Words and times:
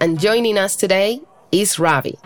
and 0.00 0.20
joining 0.20 0.58
us 0.58 0.76
today 0.76 1.20
is 1.52 1.76
Ravee. 1.76 2.18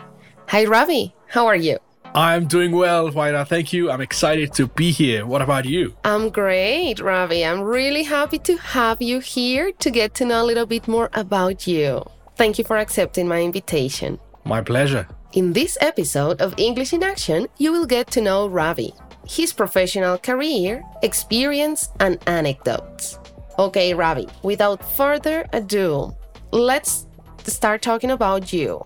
Hi, 0.49 0.65
Ravee. 0.65 1.13
How 1.29 1.47
are 1.47 1.57
you? 1.57 1.79
I'm 2.15 2.47
doing 2.47 2.73
well, 2.73 3.11
Waira. 3.11 3.47
Thank 3.47 3.73
you. 3.73 3.91
I'm 3.91 4.01
excited 4.01 4.53
to 4.55 4.67
be 4.67 4.91
here. 4.91 5.25
What 5.25 5.43
about 5.43 5.65
you? 5.65 5.95
I'm 6.05 6.29
great, 6.31 6.99
Ravee. 6.99 7.45
I'm 7.45 7.61
really 7.61 8.03
happy 8.03 8.39
to 8.41 8.57
have 8.57 9.01
you 9.01 9.21
here 9.21 9.71
to 9.79 9.91
get 9.91 10.15
to 10.15 10.25
know 10.25 10.43
a 10.43 10.47
little 10.47 10.67
bit 10.67 10.89
more 10.89 11.09
about 11.13 11.69
you. 11.69 12.05
Thank 12.35 12.59
you 12.59 12.65
for 12.65 12.79
accepting 12.79 13.29
my 13.29 13.41
invitation. 13.43 14.19
My 14.45 14.61
pleasure. 14.61 15.07
In 15.35 15.53
this 15.53 15.79
episode 15.81 16.41
of 16.41 16.55
English 16.57 16.93
in 16.93 17.05
Action, 17.05 17.47
you 17.59 17.71
will 17.71 17.87
get 17.87 18.11
to 18.11 18.21
know 18.21 18.49
Ravee, 18.49 18.93
his 19.29 19.53
professional 19.53 20.19
career, 20.19 20.83
experience, 21.05 21.91
and 22.01 22.19
anecdotes. 22.27 23.21
Okay, 23.57 23.95
Ravee, 23.95 24.29
without 24.43 24.83
further 24.97 25.47
ado, 25.53 26.17
let's 26.51 27.07
start 27.47 27.83
talking 27.83 28.11
about 28.11 28.53
you. 28.53 28.85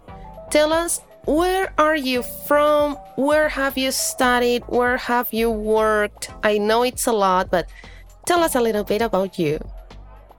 Tell 0.51 0.73
us 0.73 1.01
where 1.25 1.73
are 1.79 1.97
you 1.97 2.23
from? 2.23 2.97
Where 3.17 3.49
have 3.49 3.79
you 3.79 3.91
studied? 3.91 4.63
Where 4.67 4.99
have 4.99 5.33
you 5.33 5.51
worked? 5.51 6.31
I 6.43 6.59
know 6.59 6.83
it's 6.83 7.07
a 7.07 7.13
lot, 7.13 7.51
but 7.51 7.67
tell 8.27 8.43
us 8.43 8.55
a 8.55 8.61
little 8.61 8.85
bit 8.85 9.01
about 9.01 9.39
you. 9.39 9.59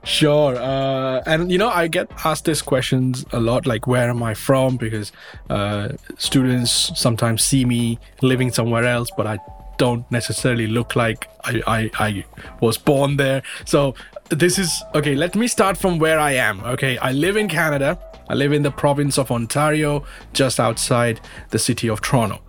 Sure. 0.04 0.56
Uh, 0.56 1.24
and, 1.26 1.52
you 1.52 1.58
know, 1.58 1.70
I 1.70 1.88
get 1.88 2.08
asked 2.24 2.46
these 2.46 2.62
questions 2.62 3.26
a 3.32 3.40
lot 3.40 3.66
like, 3.66 3.88
where 3.88 4.08
am 4.08 4.22
I 4.22 4.36
from? 4.36 4.78
Because 4.78 5.12
uh, 5.50 5.90
students 6.20 6.92
sometimes 6.94 7.44
see 7.44 7.66
me 7.66 7.98
living 8.22 8.52
somewhere 8.52 8.86
else, 8.86 9.10
but 9.18 9.26
I 9.26 9.40
don't 9.78 10.10
necessarily 10.12 10.68
look 10.68 10.96
like 10.96 11.28
I, 11.44 11.62
I, 11.66 11.92
I 12.00 12.26
was 12.62 12.78
born 12.78 13.18
there. 13.18 13.42
So 13.66 13.96
this 14.30 14.58
is 14.58 14.84
okay. 14.94 15.16
Let 15.16 15.36
me 15.36 15.48
start 15.48 15.78
from 15.78 16.00
where 16.00 16.20
I 16.20 16.32
am. 16.32 16.62
Okay. 16.62 16.98
I 16.98 17.12
live 17.12 17.38
in 17.38 17.48
Canada. 17.48 18.00
I 18.28 18.34
live 18.34 18.54
in 18.54 18.64
the 18.64 18.72
province 18.72 19.20
of 19.20 19.32
Ontario, 19.32 20.04
just 20.34 20.60
outside 20.60 21.22
the 21.52 21.60
city 21.60 21.88
of 21.88 22.02
Toronto. 22.02 22.42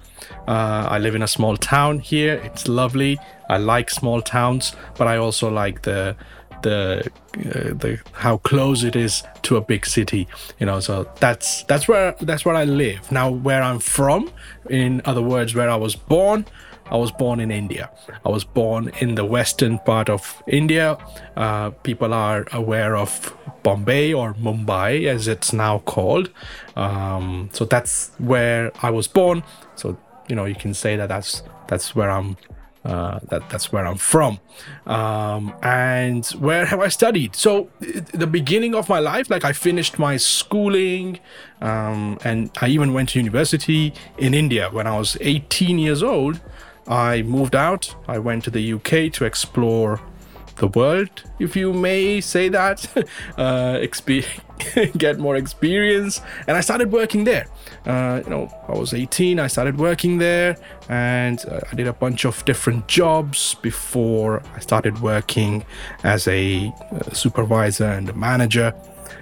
Uh, 0.48 0.86
I 0.90 0.98
live 0.98 1.14
in 1.14 1.22
a 1.22 1.28
small 1.28 1.56
town 1.56 1.98
here. 1.98 2.40
It's 2.44 2.66
lovely. 2.66 3.18
I 3.50 3.58
like 3.58 3.90
small 3.90 4.22
towns, 4.22 4.74
but 4.96 5.06
I 5.06 5.18
also 5.18 5.50
like 5.50 5.82
the 5.82 6.16
the 6.62 7.10
uh, 7.38 7.74
the 7.74 8.00
how 8.12 8.38
close 8.38 8.82
it 8.82 8.96
is 8.96 9.22
to 9.42 9.56
a 9.56 9.60
big 9.60 9.84
city. 9.84 10.26
You 10.58 10.66
know, 10.66 10.80
so 10.80 11.08
that's 11.20 11.64
that's 11.64 11.86
where 11.86 12.14
that's 12.20 12.44
where 12.44 12.54
I 12.54 12.64
live. 12.64 13.12
Now, 13.12 13.30
where 13.30 13.62
I'm 13.62 13.80
from, 13.80 14.30
in 14.70 15.02
other 15.04 15.22
words, 15.22 15.54
where 15.54 15.68
I 15.70 15.76
was 15.76 15.94
born. 15.94 16.46
I 16.90 16.96
was 16.96 17.10
born 17.12 17.40
in 17.40 17.50
India. 17.50 17.90
I 18.24 18.28
was 18.28 18.44
born 18.44 18.90
in 19.00 19.14
the 19.14 19.24
western 19.24 19.78
part 19.80 20.08
of 20.08 20.42
India. 20.46 20.98
Uh, 21.36 21.70
people 21.70 22.14
are 22.14 22.46
aware 22.52 22.96
of 22.96 23.36
Bombay 23.62 24.12
or 24.12 24.34
Mumbai, 24.34 25.06
as 25.06 25.26
it's 25.26 25.52
now 25.52 25.80
called. 25.80 26.30
Um, 26.76 27.50
so 27.52 27.64
that's 27.64 28.12
where 28.18 28.70
I 28.82 28.90
was 28.90 29.08
born. 29.08 29.42
So 29.74 29.96
you 30.28 30.36
know, 30.36 30.44
you 30.44 30.54
can 30.54 30.74
say 30.74 30.96
that 30.96 31.08
that's 31.08 31.42
that's 31.68 31.94
where 31.94 32.10
I'm. 32.10 32.36
Uh, 32.84 33.18
that 33.30 33.50
that's 33.50 33.72
where 33.72 33.84
I'm 33.84 33.96
from, 33.96 34.38
um, 34.86 35.52
and 35.60 36.24
where 36.38 36.66
have 36.66 36.78
I 36.78 36.86
studied? 36.86 37.34
So 37.34 37.68
the 37.80 38.28
beginning 38.28 38.76
of 38.76 38.88
my 38.88 39.00
life, 39.00 39.28
like 39.28 39.44
I 39.44 39.52
finished 39.52 39.98
my 39.98 40.16
schooling, 40.16 41.18
um, 41.60 42.16
and 42.22 42.48
I 42.60 42.68
even 42.68 42.92
went 42.92 43.08
to 43.08 43.18
university 43.18 43.92
in 44.18 44.34
India 44.34 44.68
when 44.70 44.86
I 44.86 44.96
was 44.96 45.18
18 45.20 45.80
years 45.80 46.00
old. 46.00 46.40
I 46.88 47.22
moved 47.22 47.54
out. 47.54 47.94
I 48.08 48.18
went 48.18 48.44
to 48.44 48.50
the 48.50 48.72
UK 48.74 49.12
to 49.14 49.24
explore 49.24 50.00
the 50.56 50.68
world, 50.68 51.22
if 51.38 51.54
you 51.54 51.72
may 51.72 52.20
say 52.20 52.48
that, 52.48 52.86
uh, 53.36 53.78
exp- 53.78 54.26
get 54.98 55.18
more 55.18 55.36
experience. 55.36 56.20
And 56.46 56.56
I 56.56 56.60
started 56.60 56.92
working 56.92 57.24
there. 57.24 57.46
Uh, 57.84 58.22
you 58.24 58.30
know, 58.30 58.52
I 58.68 58.72
was 58.72 58.94
18, 58.94 59.38
I 59.38 59.46
started 59.46 59.78
working 59.78 60.18
there, 60.18 60.56
and 60.88 61.44
uh, 61.46 61.60
I 61.70 61.74
did 61.74 61.86
a 61.86 61.92
bunch 61.92 62.24
of 62.24 62.44
different 62.44 62.88
jobs 62.88 63.54
before 63.62 64.42
I 64.54 64.60
started 64.60 65.00
working 65.00 65.64
as 66.02 66.26
a 66.26 66.72
uh, 66.90 67.10
supervisor 67.12 67.86
and 67.86 68.08
a 68.08 68.14
manager 68.14 68.74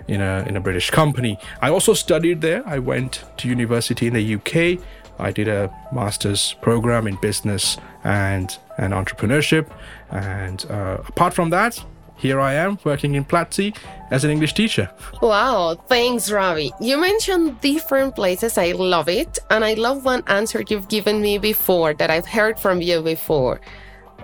in 0.09 0.21
a, 0.21 0.45
in 0.47 0.57
a 0.57 0.61
British 0.61 0.91
company. 0.91 1.39
I 1.61 1.71
also 1.71 1.95
studied 1.95 2.41
there. 2.41 2.67
I 2.67 2.79
went 2.79 3.25
to 3.39 3.49
university 3.49 4.07
in 4.07 4.15
the 4.15 4.35
UK. 4.35 4.81
I 5.19 5.31
did 5.31 5.49
a 5.49 5.73
master's 5.93 6.55
program 6.61 7.07
in 7.07 7.17
business 7.17 7.79
and, 8.03 8.57
and 8.79 8.93
entrepreneurship. 8.93 9.71
And 10.11 10.65
uh, 10.71 10.99
apart 11.07 11.35
from 11.35 11.51
that, 11.51 11.83
here 12.17 12.41
I 12.41 12.55
am 12.55 12.79
working 12.85 13.15
in 13.17 13.25
Platzi 13.25 13.77
as 14.11 14.25
an 14.25 14.31
English 14.31 14.55
teacher. 14.55 14.91
Wow, 15.21 15.75
thanks, 15.89 16.31
Ravee. 16.31 16.73
You 16.81 16.97
mentioned 16.97 17.61
different 17.61 18.15
places. 18.15 18.57
I 18.57 18.73
love 18.73 19.09
it. 19.09 19.39
And 19.51 19.65
I 19.65 19.75
love 19.75 20.05
one 20.05 20.23
answer 20.27 20.63
you've 20.69 20.89
given 20.89 21.21
me 21.21 21.39
before 21.39 21.95
that 21.95 22.11
I've 22.11 22.27
heard 22.27 22.59
from 22.59 22.81
you 22.81 23.03
before. 23.03 23.61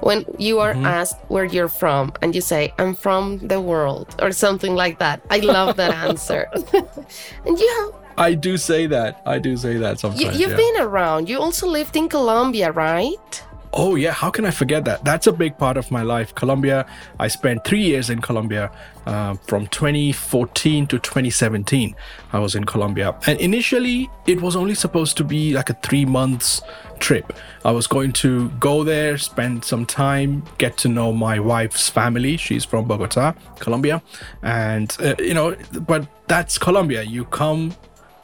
When 0.01 0.25
you 0.39 0.61
are 0.61 0.73
mm-hmm. 0.73 0.87
asked 0.87 1.19
where 1.29 1.45
you're 1.45 1.69
from 1.69 2.13
and 2.23 2.35
you 2.35 2.41
say, 2.41 2.73
I'm 2.79 2.95
from 2.95 3.39
the 3.47 3.61
world 3.61 4.15
or 4.23 4.33
something 4.33 4.75
like 4.75 4.99
that. 5.01 5.21
I 5.29 5.41
love 5.41 5.77
that 5.77 5.93
answer. 6.09 6.49
and 7.45 7.59
you 7.59 7.69
have 7.81 8.00
I 8.21 8.35
do 8.35 8.59
say 8.59 8.87
that. 8.87 9.23
I 9.25 9.39
do 9.39 9.57
say 9.57 9.79
that 9.79 9.99
sometimes. 9.99 10.23
You, 10.39 10.47
have 10.49 10.51
yeah. 10.51 10.57
been 10.57 10.77
around. 10.83 11.31
You 11.31 11.41
also 11.41 11.67
lived 11.67 11.97
in 11.97 12.07
Colombia, 12.07 12.71
right? 12.71 13.43
Oh, 13.73 13.95
yeah. 13.95 14.13
How 14.13 14.31
can 14.31 14.45
I 14.45 14.51
forget 14.51 14.85
that? 14.85 15.05
That's 15.05 15.27
a 15.27 15.33
big 15.33 15.57
part 15.57 15.79
of 15.79 15.91
my 15.91 16.03
life. 16.03 16.35
Colombia, 16.35 16.85
I 17.19 17.29
spent 17.29 17.65
three 17.65 17.81
years 17.81 18.11
in 18.11 18.21
Colombia 18.21 18.71
uh, 19.07 19.35
from 19.47 19.69
2014 19.69 20.87
to 20.89 20.99
2017. 20.99 21.95
I 22.33 22.39
was 22.41 22.55
in 22.55 22.65
Colombia. 22.65 23.17
And 23.27 23.41
initially, 23.41 24.11
it 24.27 24.43
was 24.43 24.55
only 24.55 24.75
supposed 24.75 25.17
to 25.17 25.25
be 25.25 25.55
like 25.55 25.71
a 25.71 25.75
three 25.75 26.05
months 26.05 26.61
trip. 26.99 27.33
I 27.65 27.71
was 27.71 27.87
going 27.87 28.13
to 28.25 28.51
go 28.61 28.85
there, 28.85 29.17
spend 29.17 29.65
some 29.65 29.87
time, 29.87 30.43
get 30.59 30.77
to 30.79 30.89
know 30.89 31.13
my 31.13 31.39
wife's 31.41 31.89
family. 31.89 32.37
She's 32.37 32.67
from 32.67 32.87
Bogota, 32.87 33.33
Colombia. 33.61 34.03
And, 34.43 34.95
uh, 35.01 35.15
you 35.19 35.33
know, 35.33 35.57
but 35.87 36.07
that's 36.29 36.59
Colombia. 36.59 37.03
You 37.03 37.25
come 37.25 37.75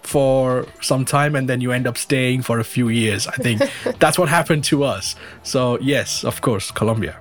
for 0.07 0.67
some 0.81 1.05
time 1.05 1.35
and 1.35 1.49
then 1.49 1.61
you 1.61 1.73
end 1.73 1.87
up 1.87 1.99
staying 1.99 2.43
for 2.43 2.59
a 2.59 2.65
few 2.65 2.89
years. 2.89 3.27
I 3.27 3.37
think 3.37 3.63
that's 3.99 4.19
what 4.19 4.29
happened 4.29 4.65
to 4.65 4.85
us. 4.85 5.17
So, 5.43 5.79
yes, 5.81 6.25
of 6.25 6.41
course, 6.41 6.71
Colombia. 6.71 7.17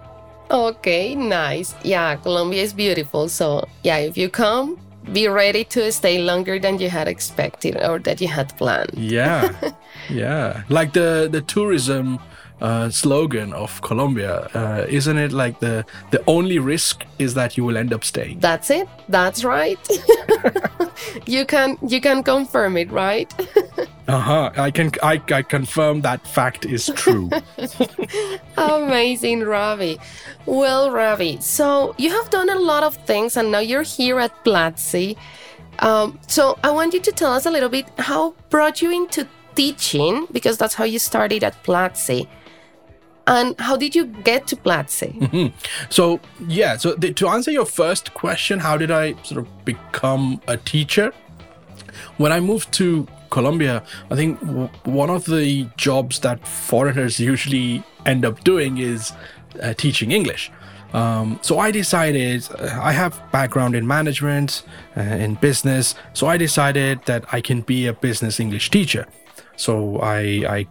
Okay, 0.51 1.15
nice. 1.15 1.73
Yeah, 1.83 2.15
Colombia 2.17 2.61
is 2.61 2.73
beautiful. 2.73 3.27
So, 3.29 3.67
yeah, 3.83 3.97
if 3.97 4.17
you 4.17 4.29
come, 4.29 4.79
be 5.11 5.27
ready 5.27 5.63
to 5.65 5.91
stay 5.91 6.19
longer 6.19 6.59
than 6.59 6.79
you 6.79 6.89
had 6.89 7.07
expected 7.07 7.77
or 7.81 7.99
that 7.99 8.21
you 8.21 8.27
had 8.27 8.55
planned. 8.57 8.91
Yeah. 8.93 9.49
yeah. 10.09 10.63
Like 10.69 10.93
the 10.93 11.29
the 11.31 11.41
tourism 11.41 12.19
uh, 12.61 12.89
slogan 12.89 13.53
of 13.53 13.81
Colombia, 13.81 14.49
uh, 14.53 14.85
isn't 14.87 15.17
it? 15.17 15.31
Like 15.31 15.59
the 15.59 15.85
the 16.11 16.23
only 16.27 16.59
risk 16.59 17.05
is 17.19 17.33
that 17.33 17.57
you 17.57 17.63
will 17.65 17.77
end 17.77 17.93
up 17.93 18.03
staying. 18.03 18.39
That's 18.39 18.69
it. 18.69 18.87
That's 19.09 19.43
right. 19.43 19.79
you 21.25 21.45
can 21.45 21.77
you 21.87 21.99
can 21.99 22.23
confirm 22.23 22.77
it, 22.77 22.91
right? 22.91 23.33
uh 24.07 24.19
huh. 24.19 24.51
I 24.55 24.71
can 24.71 24.91
I, 25.03 25.21
I 25.31 25.41
confirm 25.41 26.01
that 26.01 26.25
fact 26.27 26.65
is 26.65 26.91
true. 26.95 27.29
Amazing, 28.57 29.41
Ravee. 29.41 29.99
Well, 30.45 30.91
Ravee, 30.91 31.41
so 31.41 31.93
you 31.97 32.09
have 32.09 32.29
done 32.29 32.49
a 32.49 32.59
lot 32.59 32.83
of 32.83 32.95
things, 33.05 33.35
and 33.37 33.51
now 33.51 33.59
you're 33.59 33.83
here 33.83 34.19
at 34.19 34.31
Platzi. 34.45 35.17
Um, 35.79 36.19
so 36.27 36.57
I 36.63 36.71
want 36.71 36.93
you 36.93 37.01
to 37.01 37.11
tell 37.11 37.33
us 37.33 37.45
a 37.45 37.51
little 37.51 37.67
bit 37.67 37.85
how 37.97 38.33
brought 38.49 38.81
you 38.81 38.91
into 38.91 39.27
teaching 39.55 40.27
because 40.31 40.57
that's 40.57 40.73
how 40.73 40.85
you 40.85 40.99
started 40.99 41.43
at 41.43 41.61
Platzi. 41.63 42.27
And 43.27 43.59
how 43.59 43.75
did 43.75 43.95
you 43.95 44.05
get 44.05 44.47
to 44.47 44.55
Platzi? 44.55 45.13
Mm-hmm. 45.25 45.55
So, 45.89 46.19
yeah, 46.47 46.77
so 46.77 46.93
the, 46.93 47.11
to 47.13 47.27
answer 47.27 47.51
your 47.51 47.65
first 47.65 48.13
question, 48.13 48.59
how 48.59 48.77
did 48.77 48.91
I 48.91 49.13
sort 49.23 49.39
of 49.39 49.65
become 49.65 50.39
a 50.47 50.57
teacher? 50.57 51.11
When 52.17 52.31
I 52.31 52.39
moved 52.39 52.71
to 52.73 53.07
Colombia, 53.31 53.83
I 54.11 54.15
think 54.15 54.39
w- 54.41 54.69
one 54.83 55.09
of 55.09 55.25
the 55.25 55.67
jobs 55.77 56.19
that 56.19 56.47
foreigners 56.47 57.19
usually 57.33 57.83
end 58.05 58.23
up 58.23 58.43
doing 58.43 58.77
is 58.77 59.13
uh, 59.61 59.73
teaching 59.73 60.11
English. 60.11 60.51
Um, 60.93 61.39
so 61.41 61.59
I 61.59 61.71
decided 61.71 62.47
uh, 62.57 62.79
I 62.81 62.93
have 62.93 63.21
background 63.31 63.75
in 63.75 63.85
management, 63.85 64.63
uh, 64.95 65.01
in 65.01 65.35
business. 65.35 65.95
So 66.13 66.27
I 66.27 66.37
decided 66.37 67.03
that 67.05 67.25
I 67.33 67.41
can 67.41 67.61
be 67.61 67.87
a 67.87 67.93
business 67.93 68.39
English 68.39 68.69
teacher. 68.69 69.05
So 69.57 69.99
I, 69.99 70.19
I 70.57 70.67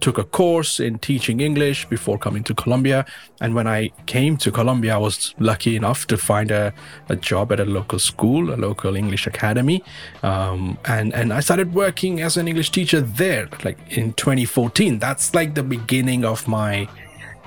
took 0.00 0.18
a 0.18 0.24
course 0.24 0.80
in 0.80 0.98
teaching 0.98 1.40
English 1.40 1.86
before 1.86 2.18
coming 2.18 2.42
to 2.44 2.54
Colombia. 2.54 3.04
And 3.40 3.54
when 3.54 3.66
I 3.66 3.90
came 4.06 4.36
to 4.38 4.50
Colombia, 4.50 4.94
I 4.94 4.98
was 4.98 5.34
lucky 5.38 5.76
enough 5.76 6.06
to 6.08 6.16
find 6.16 6.50
a, 6.50 6.72
a 7.08 7.16
job 7.16 7.52
at 7.52 7.60
a 7.60 7.64
local 7.64 7.98
school, 7.98 8.52
a 8.52 8.56
local 8.56 8.96
English 8.96 9.26
academy. 9.26 9.82
Um, 10.22 10.78
and, 10.86 11.14
and 11.14 11.32
I 11.32 11.40
started 11.40 11.74
working 11.74 12.20
as 12.20 12.36
an 12.36 12.48
English 12.48 12.70
teacher 12.70 13.00
there, 13.00 13.48
like 13.64 13.78
in 13.90 14.12
2014. 14.14 14.98
That's 14.98 15.34
like 15.34 15.54
the 15.54 15.62
beginning 15.62 16.24
of 16.24 16.48
my, 16.48 16.88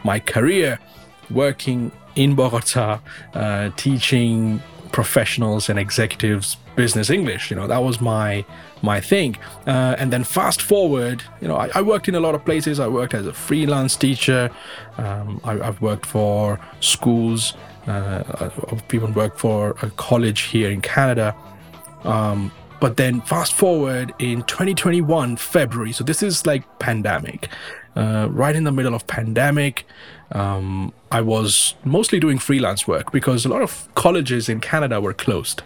my 0.04 0.20
career 0.20 0.80
working 1.30 1.92
in 2.16 2.36
Bogota, 2.36 3.00
uh, 3.34 3.72
teaching 3.76 4.62
professionals 4.92 5.70
and 5.70 5.80
executives 5.80 6.58
business 6.76 7.10
English. 7.10 7.50
You 7.50 7.58
know, 7.58 7.68
that 7.68 7.84
was 7.84 8.00
my 8.00 8.46
my 8.84 9.00
thing. 9.00 9.38
Uh, 9.66 9.96
and 9.98 10.14
then 10.14 10.24
fast 10.24 10.62
forward, 10.62 11.24
you 11.42 11.48
know, 11.48 11.56
I, 11.56 11.72
I, 11.74 11.82
worked 11.82 12.08
in 12.10 12.16
a 12.16 12.20
lot 12.20 12.36
of 12.36 12.44
places. 12.46 12.80
I 12.80 12.88
worked 12.88 13.14
as 13.14 13.26
a 13.26 13.34
freelance 13.34 13.96
teacher. 13.96 14.52
Um, 14.98 15.40
I, 15.44 15.56
have 15.56 15.82
worked 15.82 16.06
for 16.06 16.60
schools. 16.82 17.54
Uh, 17.88 18.24
I've 18.72 18.84
even 18.94 19.14
worked 19.14 19.40
for 19.40 19.72
a 19.82 19.90
college 19.92 20.42
here 20.42 20.70
in 20.70 20.82
Canada. 20.82 21.34
Um, 22.04 22.52
but 22.82 22.98
then 22.98 23.22
fast 23.22 23.54
forward 23.54 24.14
in 24.20 24.44
2021 24.44 25.38
February. 25.38 25.94
So 25.94 26.04
this 26.04 26.22
is 26.22 26.46
like 26.46 26.64
pandemic. 26.80 27.50
Uh, 27.96 28.28
right 28.32 28.56
in 28.56 28.64
the 28.64 28.72
middle 28.72 28.96
of 28.96 29.06
pandemic, 29.08 29.86
um, 30.32 30.94
I 31.12 31.22
was 31.22 31.76
mostly 31.84 32.20
doing 32.20 32.40
freelance 32.40 32.88
work 32.88 33.12
because 33.12 33.46
a 33.46 33.50
lot 33.50 33.62
of 33.62 33.88
colleges 33.96 34.50
in 34.50 34.60
Canada 34.60 35.00
were 35.00 35.14
closed. 35.14 35.62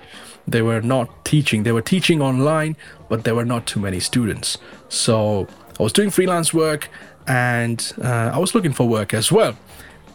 They 0.48 0.62
were 0.62 0.82
not 0.82 1.26
teaching. 1.26 1.64
They 1.64 1.72
were 1.72 1.82
teaching 1.82 2.22
online, 2.22 2.76
but 3.10 3.24
there 3.24 3.36
were 3.36 3.46
not 3.46 3.66
too 3.66 3.80
many 3.80 4.00
students. 4.00 4.58
So 4.90 5.48
I 5.80 5.84
was 5.84 5.94
doing 5.94 6.10
freelance 6.10 6.54
work 6.54 6.90
and 7.28 7.94
uh, 8.02 8.32
I 8.34 8.38
was 8.38 8.56
looking 8.56 8.74
for 8.74 8.88
work 8.88 9.14
as 9.14 9.32
well. 9.32 9.58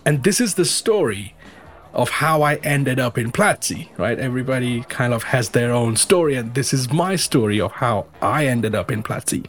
And 0.05 0.25
this 0.25 0.41
is 0.41 0.55
the 0.55 0.65
story 0.65 1.35
of 1.93 2.09
how 2.09 2.43
I 2.43 2.55
ended 2.57 2.99
up 2.99 3.19
in 3.19 3.33
Platzi, 3.33 3.89
right? 3.99 4.19
Everybody 4.19 4.83
kind 4.85 5.13
of 5.13 5.25
has 5.25 5.51
their 5.51 5.73
own 5.73 5.97
story, 5.97 6.35
and 6.35 6.55
this 6.55 6.73
is 6.73 6.93
my 6.93 7.17
story 7.17 7.61
of 7.61 7.73
how 7.73 8.07
I 8.21 8.47
ended 8.47 8.75
up 8.75 8.91
in 8.91 9.03
Platzi. 9.03 9.47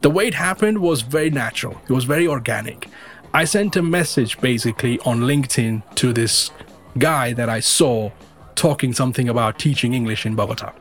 The 0.00 0.10
way 0.10 0.28
it 0.28 0.34
happened 0.34 0.78
was 0.78 1.02
very 1.02 1.30
natural, 1.30 1.80
it 1.88 1.92
was 1.92 2.04
very 2.04 2.26
organic. 2.26 2.88
I 3.34 3.44
sent 3.44 3.76
a 3.76 3.82
message 3.82 4.40
basically 4.40 4.98
on 5.00 5.20
LinkedIn 5.20 5.82
to 5.96 6.12
this 6.12 6.50
guy 6.98 7.32
that 7.34 7.48
I 7.48 7.60
saw 7.60 8.10
talking 8.54 8.92
something 8.92 9.28
about 9.28 9.58
teaching 9.58 9.92
English 9.92 10.24
in 10.24 10.34
Bogota. 10.34 10.72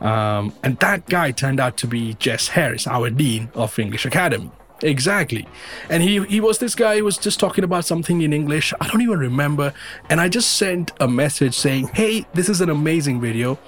Um, 0.00 0.52
and 0.62 0.78
that 0.78 1.06
guy 1.06 1.30
turned 1.30 1.60
out 1.60 1.76
to 1.78 1.86
be 1.86 2.14
Jess 2.14 2.48
Harris, 2.48 2.86
our 2.86 3.10
dean 3.10 3.50
of 3.54 3.78
English 3.78 4.04
Academy. 4.06 4.50
Exactly. 4.82 5.46
And 5.88 6.02
he, 6.02 6.24
he 6.24 6.40
was 6.40 6.58
this 6.58 6.74
guy 6.74 6.98
who 6.98 7.04
was 7.04 7.16
just 7.16 7.38
talking 7.38 7.64
about 7.64 7.84
something 7.84 8.22
in 8.22 8.32
English. 8.32 8.72
I 8.80 8.88
don't 8.88 9.02
even 9.02 9.18
remember. 9.18 9.72
And 10.10 10.20
I 10.20 10.28
just 10.28 10.56
sent 10.56 10.92
a 11.00 11.08
message 11.08 11.54
saying, 11.54 11.88
Hey, 11.88 12.26
this 12.34 12.48
is 12.48 12.60
an 12.60 12.70
amazing 12.70 13.20
video. 13.20 13.58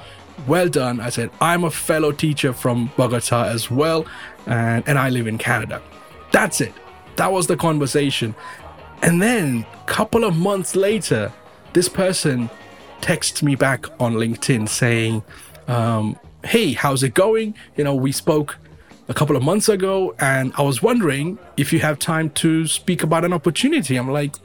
Well 0.47 0.69
done. 0.69 1.01
I 1.01 1.11
said, 1.11 1.31
I'm 1.41 1.65
a 1.65 1.71
fellow 1.71 2.11
teacher 2.11 2.53
from 2.53 2.91
Bogota 2.97 3.45
as 3.45 3.71
well. 3.71 4.07
And, 4.47 4.87
and 4.89 4.99
I 4.99 5.11
live 5.11 5.27
in 5.27 5.39
Canada. 5.39 5.81
That's 6.33 6.61
it. 6.61 6.75
That 7.17 7.31
was 7.31 7.47
the 7.47 7.57
conversation. 7.57 8.35
And 9.03 9.23
then, 9.23 9.67
a 9.83 9.87
couple 9.87 10.25
of 10.25 10.37
months 10.37 10.75
later, 10.75 11.33
this 11.73 11.89
person 11.89 12.51
texts 13.01 13.43
me 13.43 13.55
back 13.55 13.87
on 14.01 14.15
LinkedIn 14.15 14.69
saying, 14.69 15.23
um, 15.69 16.19
Hey, 16.45 16.73
how's 16.73 17.03
it 17.03 17.15
going? 17.15 17.55
You 17.77 17.85
know, 17.85 17.95
we 17.95 18.13
spoke 18.13 18.59
a 19.09 19.15
couple 19.15 19.37
of 19.37 19.43
months 19.43 19.69
ago, 19.69 20.15
and 20.19 20.53
I 20.57 20.63
was 20.63 20.83
wondering 20.83 21.39
if 21.57 21.73
you 21.73 21.81
have 21.81 21.99
time 21.99 22.31
to 22.31 22.67
speak 22.67 23.03
about 23.03 23.25
an 23.25 23.33
opportunity. 23.33 23.97
I'm 23.97 24.11
like, 24.11 24.37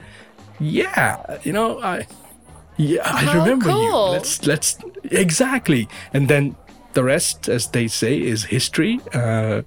Yeah, 0.59 1.37
you 1.43 1.53
know, 1.53 1.79
I. 1.81 2.07
Yeah, 2.77 3.01
I 3.03 3.37
remember 3.37 3.65
cool. 3.65 3.83
you. 3.83 3.95
Let's 4.13 4.45
let's 4.45 4.77
exactly. 5.11 5.87
And 6.13 6.29
then 6.29 6.55
the 6.93 7.03
rest, 7.03 7.49
as 7.49 7.67
they 7.67 7.87
say, 7.87 8.21
is 8.21 8.45
history. 8.45 8.99
Uh, 9.13 9.61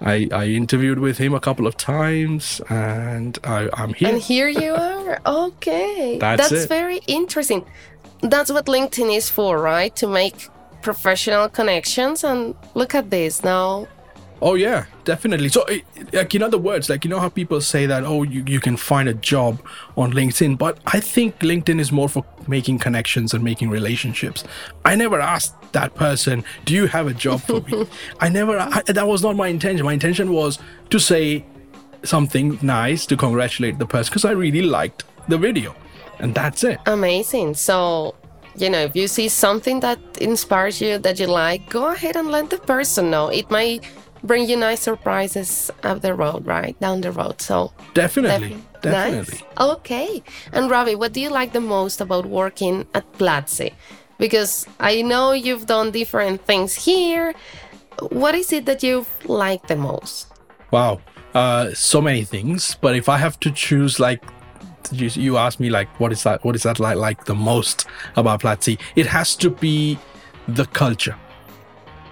I, 0.00 0.28
I 0.32 0.46
interviewed 0.46 0.98
with 1.00 1.18
him 1.18 1.34
a 1.34 1.40
couple 1.40 1.66
of 1.66 1.76
times 1.76 2.60
and 2.68 3.38
I, 3.42 3.68
I'm 3.72 3.94
here. 3.94 4.08
And 4.10 4.22
here 4.22 4.48
you 4.48 4.74
are. 4.88 5.18
Okay. 5.26 6.18
That's, 6.20 6.50
That's 6.50 6.66
very 6.66 7.00
interesting. 7.06 7.64
That's 8.22 8.50
what 8.52 8.66
LinkedIn 8.66 9.16
is 9.16 9.28
for, 9.28 9.58
right? 9.58 9.94
To 9.96 10.06
make 10.06 10.48
professional 10.82 11.48
connections. 11.48 12.22
And 12.22 12.54
look 12.74 12.94
at 12.94 13.10
this 13.10 13.42
now. 13.42 13.88
Oh 14.40 14.54
yeah, 14.54 14.86
definitely. 15.04 15.48
So, 15.48 15.66
like 16.12 16.34
in 16.34 16.42
other 16.42 16.58
words, 16.58 16.88
like 16.88 17.04
you 17.04 17.10
know 17.10 17.18
how 17.18 17.28
people 17.28 17.60
say 17.60 17.86
that 17.86 18.04
oh 18.04 18.22
you, 18.22 18.44
you 18.46 18.60
can 18.60 18.76
find 18.76 19.08
a 19.08 19.14
job 19.14 19.60
on 19.96 20.12
LinkedIn, 20.12 20.58
but 20.58 20.78
I 20.86 21.00
think 21.00 21.40
LinkedIn 21.40 21.80
is 21.80 21.90
more 21.90 22.08
for 22.08 22.24
making 22.46 22.78
connections 22.78 23.34
and 23.34 23.42
making 23.42 23.70
relationships. 23.70 24.44
I 24.84 24.94
never 24.94 25.20
asked 25.20 25.54
that 25.72 25.94
person, 25.94 26.44
"Do 26.64 26.74
you 26.74 26.86
have 26.86 27.08
a 27.08 27.14
job 27.14 27.40
for 27.40 27.60
me?" 27.62 27.86
I 28.20 28.28
never. 28.28 28.58
I, 28.58 28.82
that 28.82 29.08
was 29.08 29.22
not 29.22 29.34
my 29.36 29.48
intention. 29.48 29.84
My 29.84 29.92
intention 29.92 30.32
was 30.32 30.58
to 30.90 31.00
say 31.00 31.44
something 32.04 32.58
nice 32.62 33.06
to 33.06 33.16
congratulate 33.16 33.78
the 33.78 33.86
person 33.86 34.10
because 34.10 34.24
I 34.24 34.32
really 34.32 34.62
liked 34.62 35.04
the 35.26 35.36
video, 35.36 35.74
and 36.20 36.32
that's 36.32 36.62
it. 36.62 36.78
Amazing. 36.86 37.54
So 37.54 38.14
you 38.60 38.70
know, 38.70 38.80
if 38.80 38.96
you 38.96 39.08
see 39.08 39.28
something 39.28 39.80
that 39.80 39.98
inspires 40.20 40.80
you 40.80 40.98
that 40.98 41.18
you 41.18 41.26
like, 41.26 41.68
go 41.70 41.92
ahead 41.92 42.16
and 42.16 42.28
let 42.28 42.50
the 42.50 42.58
person 42.58 43.10
know. 43.10 43.28
It 43.28 43.50
might 43.50 43.84
bring 44.28 44.48
you 44.48 44.56
nice 44.56 44.80
surprises 44.80 45.72
up 45.82 46.02
the 46.02 46.14
road, 46.14 46.46
right? 46.46 46.78
Down 46.78 47.00
the 47.00 47.10
road. 47.10 47.40
So 47.40 47.72
definitely. 47.94 48.50
Def- 48.80 48.92
definitely. 48.92 49.40
Nice. 49.40 49.68
Okay. 49.70 50.22
And 50.52 50.70
Ravee, 50.70 50.94
what 50.94 51.12
do 51.12 51.20
you 51.20 51.30
like 51.30 51.52
the 51.52 51.60
most 51.60 52.00
about 52.00 52.26
working 52.26 52.86
at 52.94 53.10
Platzi? 53.14 53.72
Because 54.18 54.66
I 54.78 55.02
know 55.02 55.32
you've 55.32 55.66
done 55.66 55.90
different 55.90 56.44
things 56.44 56.74
here. 56.76 57.34
What 58.10 58.34
is 58.36 58.52
it 58.52 58.66
that 58.66 58.82
you 58.82 59.06
like 59.24 59.66
the 59.66 59.76
most? 59.76 60.26
Wow. 60.70 61.00
Uh, 61.34 61.72
so 61.74 62.00
many 62.00 62.24
things. 62.24 62.76
But 62.80 62.94
if 62.94 63.08
I 63.08 63.16
have 63.16 63.40
to 63.40 63.50
choose 63.50 63.98
like 63.98 64.22
you, 64.92 65.08
you 65.08 65.36
ask 65.36 65.58
me 65.60 65.70
like 65.70 65.88
what 66.00 66.12
is 66.12 66.22
that 66.22 66.44
what 66.44 66.54
is 66.54 66.62
that 66.62 66.78
like 66.78 66.96
like 66.96 67.24
the 67.24 67.34
most 67.34 67.86
about 68.16 68.42
Platzi? 68.42 68.78
It 68.94 69.06
has 69.06 69.36
to 69.36 69.50
be 69.50 69.98
the 70.46 70.66
culture 70.66 71.16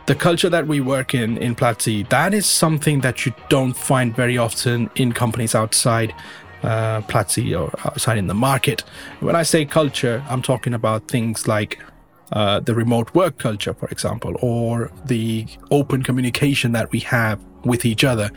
the 0.06 0.14
culture 0.14 0.48
that 0.48 0.66
we 0.66 0.80
work 0.80 1.14
in 1.14 1.36
in 1.38 1.54
Platzi, 1.54 2.08
that 2.08 2.32
is 2.32 2.46
something 2.46 3.00
that 3.00 3.26
you 3.26 3.32
don't 3.48 3.76
find 3.76 4.14
very 4.14 4.38
often 4.38 4.88
in 4.94 5.12
companies 5.12 5.54
outside 5.54 6.14
uh, 6.62 7.00
Platzi 7.02 7.58
or 7.58 7.72
outside 7.84 8.18
in 8.18 8.28
the 8.28 8.34
market. 8.34 8.82
When 9.20 9.36
I 9.36 9.42
say 9.42 9.64
culture, 9.64 10.24
I'm 10.28 10.42
talking 10.42 10.74
about 10.74 11.08
things 11.08 11.48
like 11.48 11.78
uh, 12.32 12.60
the 12.60 12.74
remote 12.74 13.14
work 13.14 13.38
culture, 13.38 13.74
for 13.74 13.88
example, 13.88 14.34
or 14.40 14.90
the 15.04 15.46
open 15.70 16.02
communication 16.02 16.72
that 16.72 16.90
we 16.92 17.00
have 17.00 17.40
with 17.64 17.84
each 17.84 18.04
other, 18.04 18.30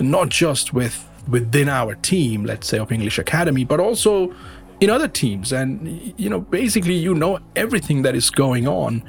not 0.00 0.28
just 0.28 0.72
with 0.74 1.08
within 1.28 1.70
our 1.70 1.94
team, 1.94 2.44
let's 2.44 2.68
say 2.68 2.78
of 2.78 2.92
English 2.92 3.18
Academy, 3.18 3.64
but 3.64 3.80
also 3.80 4.34
in 4.80 4.90
other 4.90 5.08
teams. 5.08 5.52
And 5.52 6.12
you 6.18 6.28
know, 6.28 6.40
basically, 6.40 6.96
you 6.96 7.14
know 7.14 7.38
everything 7.56 8.02
that 8.02 8.14
is 8.14 8.28
going 8.28 8.68
on 8.68 9.02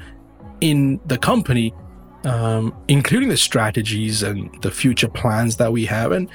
in 0.62 0.98
the 1.04 1.18
company 1.18 1.74
um, 2.26 2.74
including 2.88 3.28
the 3.28 3.36
strategies 3.36 4.22
and 4.22 4.50
the 4.62 4.70
future 4.70 5.08
plans 5.08 5.56
that 5.56 5.72
we 5.72 5.86
have. 5.86 6.10
And 6.12 6.28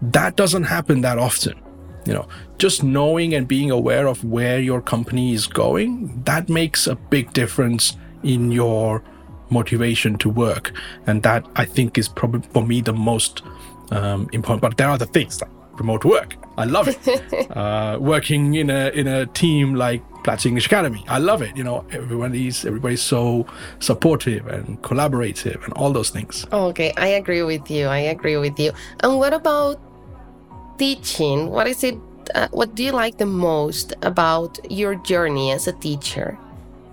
that 0.00 0.36
doesn't 0.36 0.64
happen 0.64 1.02
that 1.02 1.18
often. 1.18 1.60
You 2.06 2.14
know, 2.14 2.28
just 2.58 2.82
knowing 2.82 3.34
and 3.34 3.46
being 3.46 3.70
aware 3.70 4.06
of 4.06 4.24
where 4.24 4.58
your 4.58 4.80
company 4.82 5.32
is 5.32 5.46
going, 5.46 6.22
that 6.24 6.48
makes 6.48 6.86
a 6.86 6.96
big 6.96 7.32
difference 7.32 7.96
in 8.22 8.52
your 8.52 9.02
motivation 9.50 10.16
to 10.18 10.28
work. 10.30 10.72
And 11.06 11.22
that 11.22 11.46
I 11.56 11.64
think 11.64 11.98
is 11.98 12.08
probably 12.08 12.48
for 12.50 12.66
me 12.66 12.80
the 12.80 12.92
most 12.92 13.42
um, 13.90 14.28
important. 14.32 14.62
But 14.62 14.76
there 14.76 14.88
are 14.88 14.92
other 14.94 15.06
things 15.06 15.40
like 15.40 15.50
remote 15.78 16.04
work. 16.04 16.36
I 16.56 16.64
love 16.64 16.88
it. 16.88 17.50
uh, 17.56 17.98
working 18.00 18.54
in 18.54 18.70
a 18.70 18.90
in 18.90 19.06
a 19.06 19.26
team 19.26 19.74
like 19.74 20.02
Platzi 20.24 20.46
English 20.46 20.66
Academy. 20.66 21.04
I 21.08 21.18
love 21.18 21.42
it. 21.42 21.56
You 21.56 21.64
know, 21.64 21.84
everybody's 21.90 22.64
everybody's 22.64 23.02
so 23.02 23.46
supportive 23.80 24.46
and 24.46 24.80
collaborative 24.82 25.64
and 25.64 25.72
all 25.74 25.92
those 25.92 26.10
things. 26.10 26.46
Okay, 26.52 26.92
I 26.96 27.08
agree 27.08 27.42
with 27.42 27.70
you. 27.70 27.86
I 27.86 27.98
agree 27.98 28.36
with 28.36 28.58
you. 28.58 28.72
And 29.00 29.18
what 29.18 29.32
about 29.32 29.80
teaching? 30.78 31.50
What 31.50 31.66
is 31.66 31.84
it? 31.84 31.98
Uh, 32.34 32.48
what 32.52 32.74
do 32.74 32.82
you 32.82 32.92
like 32.92 33.18
the 33.18 33.26
most 33.26 33.92
about 34.02 34.58
your 34.70 34.94
journey 34.94 35.52
as 35.52 35.68
a 35.68 35.72
teacher? 35.72 36.38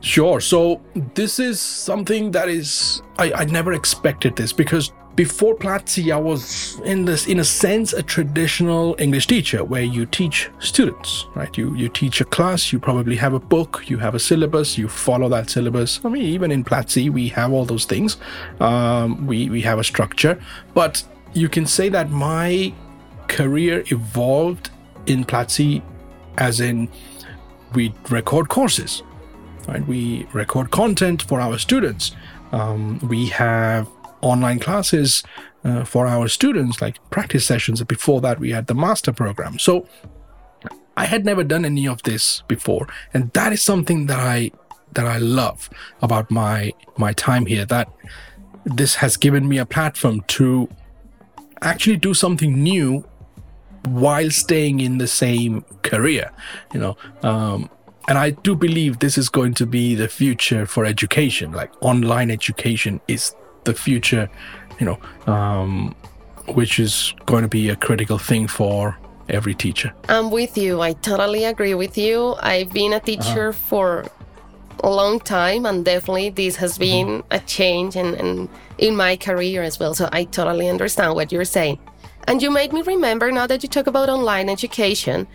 Sure. 0.01 0.41
So 0.41 0.81
this 1.13 1.39
is 1.39 1.61
something 1.61 2.31
that 2.31 2.49
is 2.49 3.01
I, 3.17 3.31
I 3.33 3.45
never 3.45 3.73
expected 3.73 4.35
this 4.35 4.51
because 4.51 4.91
before 5.25 5.53
Platzi, 5.53 6.11
I 6.11 6.17
was 6.17 6.79
in 6.83 7.05
this, 7.05 7.27
in 7.27 7.37
a 7.37 7.43
sense, 7.43 7.93
a 7.93 8.01
traditional 8.01 8.95
English 8.97 9.27
teacher 9.27 9.63
where 9.63 9.83
you 9.83 10.03
teach 10.07 10.49
students, 10.57 11.27
right? 11.35 11.55
You 11.59 11.75
you 11.75 11.89
teach 11.89 12.21
a 12.21 12.25
class, 12.35 12.73
you 12.73 12.79
probably 12.79 13.17
have 13.17 13.35
a 13.35 13.43
book, 13.55 13.83
you 13.91 13.99
have 13.99 14.15
a 14.15 14.19
syllabus, 14.19 14.79
you 14.79 14.87
follow 14.87 15.29
that 15.29 15.51
syllabus. 15.51 15.99
I 16.03 16.09
mean, 16.09 16.25
even 16.37 16.49
in 16.51 16.63
Platzi, 16.63 17.11
we 17.11 17.27
have 17.37 17.51
all 17.53 17.65
those 17.65 17.85
things. 17.85 18.17
Um, 18.59 19.27
we 19.27 19.47
we 19.55 19.61
have 19.61 19.77
a 19.77 19.83
structure, 19.83 20.35
but 20.73 21.03
you 21.41 21.49
can 21.49 21.67
say 21.67 21.87
that 21.89 22.09
my 22.09 22.73
career 23.27 23.83
evolved 23.97 24.71
in 25.05 25.23
Platzi, 25.23 25.83
as 26.39 26.59
in 26.59 26.89
we 27.75 27.93
record 28.09 28.49
courses, 28.49 29.03
right? 29.67 29.85
We 29.87 30.25
record 30.33 30.71
content 30.71 31.21
for 31.29 31.39
our 31.39 31.59
students. 31.59 32.15
Um, 32.51 32.99
we 33.07 33.27
have 33.27 33.87
online 34.21 34.59
classes 34.59 35.23
uh, 35.63 35.83
for 35.83 36.07
our 36.07 36.27
students, 36.27 36.81
like 36.81 36.97
practice 37.09 37.45
sessions. 37.45 37.83
Before 37.83 38.21
that, 38.21 38.39
we 38.39 38.51
had 38.51 38.67
the 38.67 38.73
master 38.73 39.11
program. 39.11 39.59
So 39.59 39.87
I 40.97 41.05
had 41.05 41.25
never 41.25 41.43
done 41.43 41.65
any 41.65 41.87
of 41.87 42.03
this 42.03 42.43
before, 42.47 42.87
and 43.13 43.31
that 43.33 43.53
is 43.53 43.61
something 43.61 44.07
that 44.07 44.19
I 44.19 44.51
that 44.93 45.05
I 45.05 45.17
love 45.17 45.69
about 46.01 46.29
my 46.31 46.73
my 46.97 47.13
time 47.13 47.45
here. 47.45 47.65
That 47.65 47.89
this 48.65 48.95
has 48.95 49.17
given 49.17 49.47
me 49.47 49.57
a 49.57 49.65
platform 49.65 50.21
to 50.27 50.69
actually 51.61 51.97
do 51.97 52.13
something 52.13 52.61
new 52.61 53.05
while 53.85 54.29
staying 54.29 54.79
in 54.79 54.97
the 54.97 55.07
same 55.07 55.63
career. 55.83 56.31
You 56.73 56.79
know. 56.79 56.97
Um, 57.23 57.69
and 58.07 58.17
I 58.17 58.31
do 58.31 58.55
believe 58.55 58.99
this 58.99 59.17
is 59.17 59.29
going 59.29 59.53
to 59.53 59.65
be 59.65 59.95
the 59.95 60.07
future 60.07 60.65
for 60.65 60.85
education. 60.85 61.51
Like 61.51 61.71
online 61.81 62.31
education 62.31 62.99
is 63.07 63.35
the 63.63 63.73
future, 63.73 64.29
you 64.79 64.85
know, 64.85 64.99
um, 65.31 65.95
which 66.47 66.79
is 66.79 67.13
going 67.25 67.43
to 67.43 67.47
be 67.47 67.69
a 67.69 67.75
critical 67.75 68.17
thing 68.17 68.47
for 68.47 68.97
every 69.29 69.55
teacher. 69.55 69.93
I'm 70.09 70.31
with 70.31 70.57
you. 70.57 70.81
I 70.81 70.93
totally 70.93 71.45
agree 71.45 71.73
with 71.75 71.97
you. 71.97 72.35
I've 72.41 72.71
been 72.73 72.93
a 72.93 72.99
teacher 72.99 73.49
uh-huh. 73.49 73.67
for 73.69 74.05
a 74.83 74.89
long 74.89 75.19
time, 75.19 75.65
and 75.65 75.85
definitely 75.85 76.29
this 76.29 76.55
has 76.57 76.77
been 76.77 77.07
mm-hmm. 77.07 77.27
a 77.31 77.39
change 77.39 77.95
in, 77.95 78.15
in, 78.15 78.49
in 78.77 78.95
my 78.95 79.15
career 79.15 79.63
as 79.63 79.79
well. 79.79 79.93
So 79.93 80.09
I 80.11 80.25
totally 80.25 80.67
understand 80.67 81.15
what 81.15 81.31
you're 81.31 81.45
saying. 81.45 81.79
And 82.27 82.41
you 82.41 82.51
make 82.51 82.71
me 82.73 82.81
remember 82.81 83.31
now 83.31 83.47
that 83.47 83.63
you 83.63 83.69
talk 83.69 83.87
about 83.87 84.09
online 84.09 84.49
education 84.49 85.27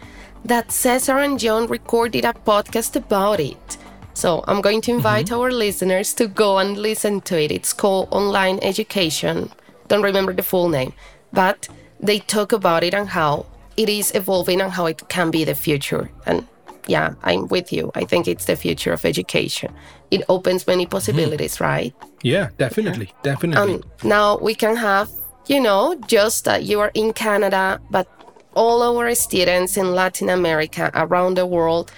that 0.45 0.71
Cesar 0.71 1.19
and 1.19 1.39
John 1.39 1.67
recorded 1.67 2.25
a 2.25 2.33
podcast 2.33 2.97
about 2.97 3.41
it. 3.41 3.77
So 4.17 4.43
I'm 4.49 4.63
going 4.63 4.81
to 4.81 4.91
invite 4.91 5.27
mm-hmm. 5.27 5.41
our 5.41 5.51
listeners 5.51 6.15
to 6.15 6.27
go 6.27 6.57
and 6.57 6.79
listen 6.79 7.21
to 7.29 7.39
it. 7.39 7.53
It's 7.53 7.75
called 7.75 8.09
Online 8.11 8.59
Education. 8.63 9.51
Don't 9.89 10.01
remember 10.01 10.33
the 10.33 10.43
full 10.43 10.71
name, 10.71 10.95
but 11.35 11.69
they 12.01 12.21
talk 12.21 12.53
about 12.53 12.83
it 12.83 12.95
and 12.95 13.11
how 13.11 13.45
it 13.77 13.91
is 13.91 14.15
evolving 14.15 14.63
and 14.63 14.73
how 14.73 14.87
it 14.87 15.07
can 15.11 15.31
be 15.31 15.45
the 15.45 15.55
future. 15.55 16.11
And 16.25 16.49
yeah, 16.87 17.13
I'm 17.25 17.47
with 17.49 17.75
you. 17.75 17.93
I 17.95 18.05
think 18.05 18.27
it's 18.27 18.47
the 18.47 18.57
future 18.57 18.95
of 18.95 19.05
education. 19.05 19.71
It 20.11 20.23
opens 20.31 20.67
many 20.67 20.87
possibilities, 20.87 21.57
mm-hmm. 21.57 21.65
right? 21.65 21.95
Yeah, 22.23 22.49
definitely. 22.57 23.09
Yeah. 23.09 23.35
Definitely. 23.35 23.75
And 23.75 23.85
now 24.03 24.39
we 24.39 24.55
can 24.55 24.77
have, 24.77 25.11
you 25.47 25.61
know, 25.61 25.95
just 26.07 26.47
that 26.47 26.65
you 26.65 26.81
are 26.81 26.91
in 26.95 27.13
Canada, 27.13 27.83
but 27.91 28.09
all 28.55 28.83
our 28.83 29.15
students 29.15 29.77
in 29.77 29.95
Latin 29.95 30.31
America, 30.31 30.91
around 30.95 31.37
the 31.37 31.45
world, 31.45 31.93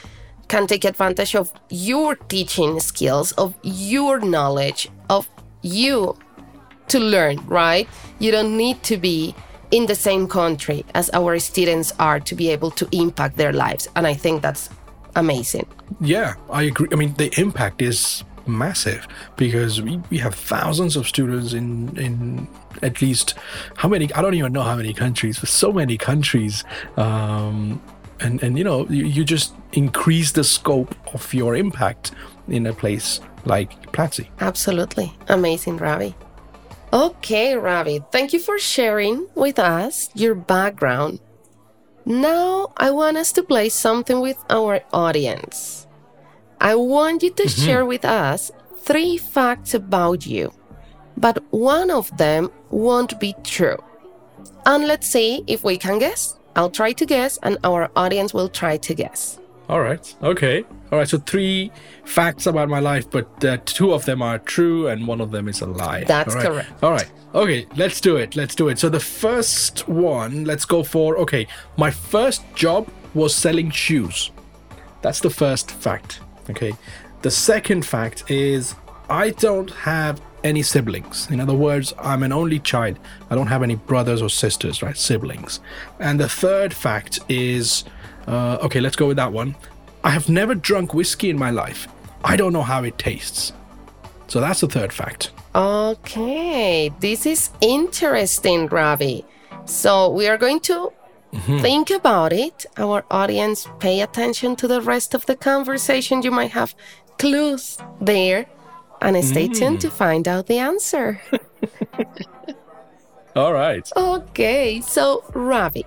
can 0.49 0.67
take 0.67 0.85
advantage 0.85 1.35
of 1.35 1.53
your 1.71 2.17
teaching 2.17 2.81
skills, 2.81 3.33
of 3.33 3.55
your 3.63 4.19
knowledge, 4.21 4.89
of 5.11 5.29
you 5.63 6.17
to 6.89 6.99
learn, 6.99 7.37
right? 7.47 7.89
You 8.19 8.31
don't 8.31 8.57
need 8.57 8.83
to 8.85 8.97
be 8.97 9.35
in 9.71 9.87
the 9.87 9.95
same 9.95 10.27
country 10.27 10.85
as 10.95 11.11
our 11.13 11.39
students 11.39 11.93
are 11.99 12.21
to 12.21 12.35
be 12.35 12.49
able 12.49 12.71
to 12.73 12.89
impact 12.93 13.37
their 13.37 13.53
lives. 13.53 13.89
And 13.95 14.07
I 14.07 14.15
think 14.15 14.43
that's 14.43 14.71
amazing. 15.15 15.67
Yeah, 16.01 16.35
I 16.51 16.63
agree. 16.65 16.89
I 16.93 16.97
mean, 16.97 17.15
the 17.15 17.31
impact 17.39 17.83
is 17.83 18.25
massive 18.47 19.07
because 19.37 19.83
we, 19.83 20.01
we 20.11 20.19
have 20.19 20.35
thousands 20.35 20.97
of 20.97 21.07
students 21.07 21.53
in 21.53 21.95
in 21.99 22.49
at 22.83 23.03
least 23.03 23.35
how 23.77 23.89
many 23.89 24.11
i 24.15 24.23
don't 24.23 24.33
even 24.33 24.55
know 24.55 24.63
how 24.63 24.75
many 24.75 24.95
countries 24.95 25.39
but 25.39 25.51
so 25.51 25.71
many 25.71 25.99
countries 25.99 26.65
um, 26.97 27.79
and 28.21 28.43
and 28.43 28.59
you 28.59 28.65
know 28.65 28.87
you, 28.89 29.05
you 29.05 29.25
just 29.25 29.55
increase 29.73 30.33
the 30.33 30.45
scope 30.45 30.95
of 31.15 31.33
your 31.35 31.57
impact 31.57 32.13
in 32.49 32.67
a 32.67 32.73
place 32.73 33.21
like 33.45 33.93
Platzi. 33.93 34.29
Absolutely. 34.41 35.13
Amazing, 35.29 35.79
Ravee. 35.79 36.15
Okay, 36.93 37.55
Ravee, 37.55 38.05
thank 38.11 38.33
you 38.33 38.41
for 38.41 38.59
sharing 38.59 39.27
with 39.35 39.59
us 39.59 40.09
your 40.15 40.35
background. 40.35 41.21
Now, 42.07 42.73
I 42.79 42.91
want 42.91 43.19
us 43.19 43.33
to 43.33 43.43
play 43.43 43.69
something 43.69 44.21
with 44.21 44.39
our 44.49 44.81
audience. 44.95 45.87
I 46.61 46.75
want 46.75 47.23
you 47.23 47.31
to 47.31 47.43
mm-hmm. 47.43 47.65
share 47.65 47.85
with 47.85 48.07
us 48.07 48.51
three 48.79 49.19
facts 49.19 49.75
about 49.75 50.27
you, 50.27 50.51
but 51.19 51.45
one 51.51 51.91
of 51.91 52.17
them 52.17 52.51
won't 52.71 53.21
be 53.21 53.35
true. 53.45 53.77
And 54.65 54.87
let's 54.87 55.09
see 55.09 55.45
if 55.47 55.63
we 55.63 55.77
can 55.77 55.99
guess. 55.99 56.38
I'll 56.59 56.71
try 56.71 56.93
to 56.93 57.07
guess, 57.07 57.39
and 57.45 57.57
our 57.63 57.89
audience 57.95 58.35
will 58.35 58.49
try 58.49 58.79
to 58.79 58.93
guess. 58.93 59.39
All 59.69 59.81
right. 59.81 60.17
Okay. 60.25 60.65
All 60.91 60.99
right. 60.99 61.09
So 61.09 61.19
three 61.19 61.71
facts 62.05 62.47
about 62.47 62.69
my 62.69 62.81
life, 62.81 63.09
but 63.09 63.45
uh, 63.45 63.59
two 63.65 63.93
of 63.93 64.05
them 64.07 64.23
are 64.23 64.41
true 64.41 64.89
and 64.89 65.07
one 65.07 65.21
of 65.21 65.31
them 65.31 65.47
is 65.47 65.61
a 65.61 65.67
lie. 65.67 66.03
That's 66.03 66.35
All 66.35 66.41
right. 66.41 66.51
correct. 66.51 66.83
All 66.83 66.91
right. 66.91 67.13
Okay. 67.35 67.67
Let's 67.77 68.01
do 68.01 68.17
it. 68.17 68.35
Let's 68.35 68.57
do 68.57 68.69
it. 68.71 68.79
So 68.81 68.89
the 68.89 68.99
first 68.99 69.87
one, 69.89 70.47
let's 70.47 70.65
go 70.65 70.83
for. 70.83 71.19
Okay. 71.19 71.47
My 71.77 71.93
first 71.93 72.43
job 72.57 72.89
was 73.15 73.37
selling 73.37 73.71
shoes. 73.71 74.33
That's 75.03 75.21
the 75.21 75.31
first 75.31 75.71
fact. 75.71 76.21
Okay. 76.51 76.73
The 77.23 77.31
second 77.31 77.87
fact 77.87 78.31
is 78.31 78.75
I 79.09 79.31
don't 79.31 79.71
have 79.71 80.21
any 80.45 80.63
siblings. 80.63 81.31
In 81.31 81.41
other 81.41 81.55
words, 81.55 81.95
I'm 81.99 82.23
an 82.23 82.33
only 82.33 82.59
child. 82.59 82.99
I 83.31 83.35
don't 83.35 83.49
have 83.49 83.63
any 83.63 83.75
brothers 83.75 84.23
or 84.23 84.31
sisters, 84.31 84.83
right? 84.83 84.97
Siblings. 84.97 85.61
And 85.99 86.19
the 86.21 86.29
third 86.29 86.73
fact 86.73 87.21
is 87.29 87.85
uh, 88.29 88.59
okay, 88.61 88.81
let's 88.81 88.97
go 88.97 89.07
with 89.07 89.17
that 89.17 89.33
one. 89.33 89.57
I 90.05 90.11
have 90.11 90.29
never 90.29 90.55
drunk 90.55 90.93
whiskey 90.93 91.31
in 91.31 91.39
my 91.39 91.51
life. 91.51 91.89
I 92.23 92.37
don't 92.37 92.53
know 92.53 92.63
how 92.63 92.85
it 92.85 92.99
tastes. 92.99 93.53
So 94.27 94.41
that's 94.41 94.61
the 94.61 94.69
third 94.69 94.93
fact. 94.93 95.31
Okay, 95.55 96.93
this 97.01 97.25
is 97.25 97.51
interesting, 97.63 98.69
Ravee. 98.69 99.25
So 99.65 100.11
we 100.11 100.29
are 100.29 100.37
going 100.37 100.61
to 100.61 100.93
mm-hmm. 101.33 101.59
think 101.59 101.91
about 101.91 102.35
it. 102.35 102.67
Our 102.77 103.03
audience, 103.11 103.67
pay 103.81 104.03
attention 104.03 104.57
to 104.57 104.69
the 104.69 104.83
rest 104.83 105.15
of 105.15 105.25
the 105.25 105.35
conversation. 105.35 106.23
You 106.23 106.31
might 106.31 106.51
have 106.51 106.75
clues 107.19 107.79
there 108.01 108.47
and 109.01 109.25
stay 109.25 109.49
mm. 109.49 109.55
tuned 109.55 109.81
to 109.81 109.91
find 109.91 110.27
out 110.27 110.47
the 110.47 110.59
answer. 110.59 111.21
All 113.37 113.53
right. 113.53 113.91
Okay, 113.97 114.81
so 114.81 115.23
Ravee, 115.33 115.85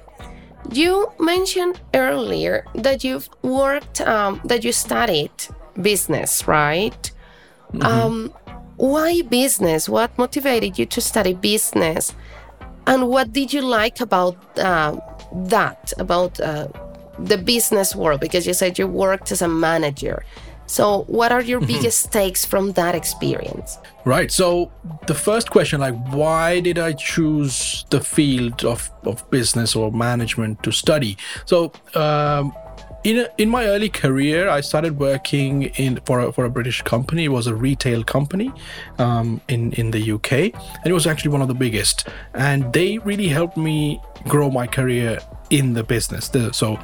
you 0.72 1.12
mentioned 1.20 1.82
earlier 1.94 2.66
that 2.76 3.04
you've 3.04 3.30
worked, 3.42 4.02
um, 4.02 4.42
that 4.46 4.64
you 4.64 4.72
studied 4.72 5.32
business, 5.82 6.48
right? 6.48 7.12
Mm-hmm. 7.74 7.86
Um, 7.86 8.34
why 8.78 9.22
business? 9.22 9.88
What 9.88 10.18
motivated 10.18 10.80
you 10.80 10.86
to 10.88 11.02
study 11.02 11.34
business? 11.34 12.14
And 12.88 13.10
what 13.10 13.32
did 13.32 13.54
you 13.54 13.62
like 13.62 14.02
about 14.02 14.38
uh, 14.58 14.98
that, 15.34 15.94
about 15.98 16.40
uh, 16.40 16.68
the 17.20 17.38
business 17.38 17.96
world? 17.96 18.22
Because 18.22 18.48
you 18.48 18.54
said 18.54 18.80
you 18.80 18.88
worked 18.88 19.32
as 19.32 19.42
a 19.42 19.48
manager. 19.48 20.24
So, 20.72 21.04
what 21.08 21.34
are 21.34 21.42
your 21.42 21.60
mm-hmm. 21.60 21.68
biggest 21.68 22.14
takes 22.14 22.46
from 22.46 22.72
that 22.74 22.96
experience? 22.96 23.78
Right. 24.06 24.32
So, 24.32 24.72
the 25.06 25.14
first 25.14 25.52
question, 25.52 25.82
like, 25.82 25.96
why 26.14 26.62
did 26.62 26.80
I 26.80 26.94
choose 26.94 27.86
the 27.90 28.00
field 28.00 28.64
of, 28.64 28.90
of 29.04 29.30
business 29.30 29.76
or 29.76 29.92
management 29.92 30.64
to 30.64 30.72
study? 30.72 31.18
So, 31.44 31.74
um, 31.94 32.54
in, 33.04 33.28
in 33.38 33.50
my 33.50 33.66
early 33.66 33.90
career, 33.90 34.48
I 34.48 34.62
started 34.62 34.98
working 34.98 35.64
in 35.76 36.00
for 36.06 36.22
a, 36.22 36.32
for 36.32 36.46
a 36.46 36.50
British 36.50 36.82
company. 36.84 37.26
It 37.26 37.34
was 37.34 37.48
a 37.48 37.56
retail 37.56 38.06
company 38.06 38.54
um, 38.98 39.42
in 39.50 39.74
in 39.74 39.92
the 39.92 40.12
UK, 40.14 40.32
and 40.32 40.86
it 40.86 40.94
was 40.94 41.06
actually 41.06 41.32
one 41.32 41.42
of 41.42 41.50
the 41.50 41.60
biggest. 41.66 42.08
And 42.34 42.72
they 42.72 42.98
really 43.00 43.28
helped 43.28 43.58
me 43.58 44.00
grow 44.30 44.50
my 44.50 44.68
career 44.68 45.20
in 45.50 45.74
the 45.74 45.84
business. 45.84 46.30
The, 46.30 46.54
so, 46.54 46.80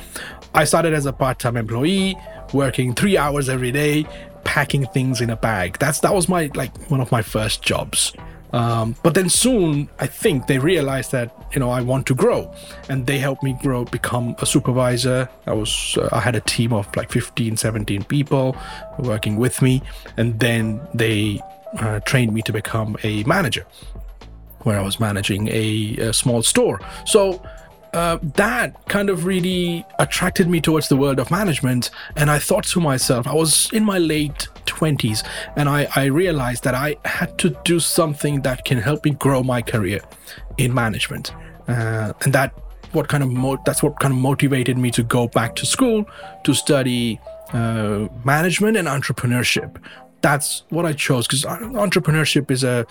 I 0.53 0.63
started 0.63 0.93
as 0.93 1.05
a 1.05 1.13
part 1.13 1.39
time 1.39 1.57
employee 1.57 2.15
working 2.53 2.93
three 2.93 3.17
hours 3.17 3.49
every 3.49 3.71
day, 3.71 4.05
packing 4.43 4.85
things 4.87 5.21
in 5.21 5.29
a 5.29 5.35
bag. 5.35 5.77
That's 5.79 5.99
that 6.01 6.13
was 6.13 6.29
my 6.29 6.49
like 6.55 6.75
one 6.89 7.01
of 7.01 7.11
my 7.11 7.21
first 7.21 7.61
jobs. 7.61 8.13
Um, 8.53 8.95
but 9.03 9.13
then 9.13 9.27
soon, 9.29 9.89
I 9.99 10.07
think 10.07 10.47
they 10.47 10.57
realized 10.57 11.11
that 11.11 11.35
you 11.53 11.59
know 11.59 11.69
I 11.69 11.81
want 11.81 12.07
to 12.07 12.15
grow, 12.15 12.53
and 12.89 13.05
they 13.05 13.17
helped 13.19 13.43
me 13.43 13.57
grow, 13.61 13.83
become 13.85 14.35
a 14.39 14.45
supervisor. 14.45 15.29
I 15.45 15.53
was 15.53 15.97
uh, 15.97 16.09
I 16.11 16.21
had 16.21 16.35
a 16.35 16.41
team 16.41 16.71
of 16.73 16.87
like 16.95 17.11
15, 17.11 17.57
17 17.57 18.03
people 18.05 18.55
working 18.99 19.35
with 19.35 19.61
me, 19.61 19.81
and 20.15 20.39
then 20.39 20.79
they 20.93 21.41
uh, 21.79 21.99
trained 22.01 22.33
me 22.33 22.41
to 22.43 22.53
become 22.53 22.95
a 23.03 23.23
manager. 23.25 23.65
where 24.63 24.79
I 24.79 24.83
was 24.83 24.99
managing 24.99 25.47
a, 25.47 25.95
a 26.09 26.13
small 26.13 26.43
store. 26.43 26.81
So 27.05 27.41
uh, 27.93 28.17
that 28.35 28.87
kind 28.87 29.09
of 29.09 29.25
really 29.25 29.85
attracted 29.99 30.47
me 30.47 30.61
towards 30.61 30.89
the 30.89 30.95
world 30.95 31.19
of 31.19 31.31
management. 31.31 31.89
And 32.15 32.29
I 32.29 32.39
thought 32.39 32.65
to 32.65 32.79
myself, 32.79 33.27
I 33.27 33.33
was 33.33 33.69
in 33.73 33.83
my 33.83 33.97
late 33.97 34.47
20s, 34.65 35.25
and 35.55 35.69
I, 35.69 35.87
I 35.95 36.05
realized 36.05 36.63
that 36.63 36.75
I 36.75 36.97
had 37.05 37.37
to 37.39 37.57
do 37.63 37.79
something 37.79 38.41
that 38.41 38.65
can 38.65 38.77
help 38.79 39.05
me 39.05 39.11
grow 39.11 39.43
my 39.43 39.61
career 39.61 40.01
in 40.57 40.73
management. 40.73 41.33
Uh, 41.67 42.13
and 42.21 42.33
that 42.33 42.53
what 42.91 43.07
kind 43.07 43.23
of 43.23 43.29
mo- 43.29 43.61
that's 43.65 43.83
what 43.83 43.99
kind 43.99 44.13
of 44.13 44.19
motivated 44.19 44.77
me 44.77 44.91
to 44.91 45.03
go 45.03 45.27
back 45.27 45.55
to 45.55 45.65
school 45.65 46.05
to 46.43 46.53
study 46.53 47.19
uh, 47.53 48.07
management 48.23 48.77
and 48.77 48.87
entrepreneurship. 48.87 49.81
That's 50.21 50.63
what 50.69 50.85
I 50.85 50.93
chose 50.93 51.27
because 51.27 51.43
entrepreneurship 51.43 52.49
is 52.51 52.63
a 52.63 52.85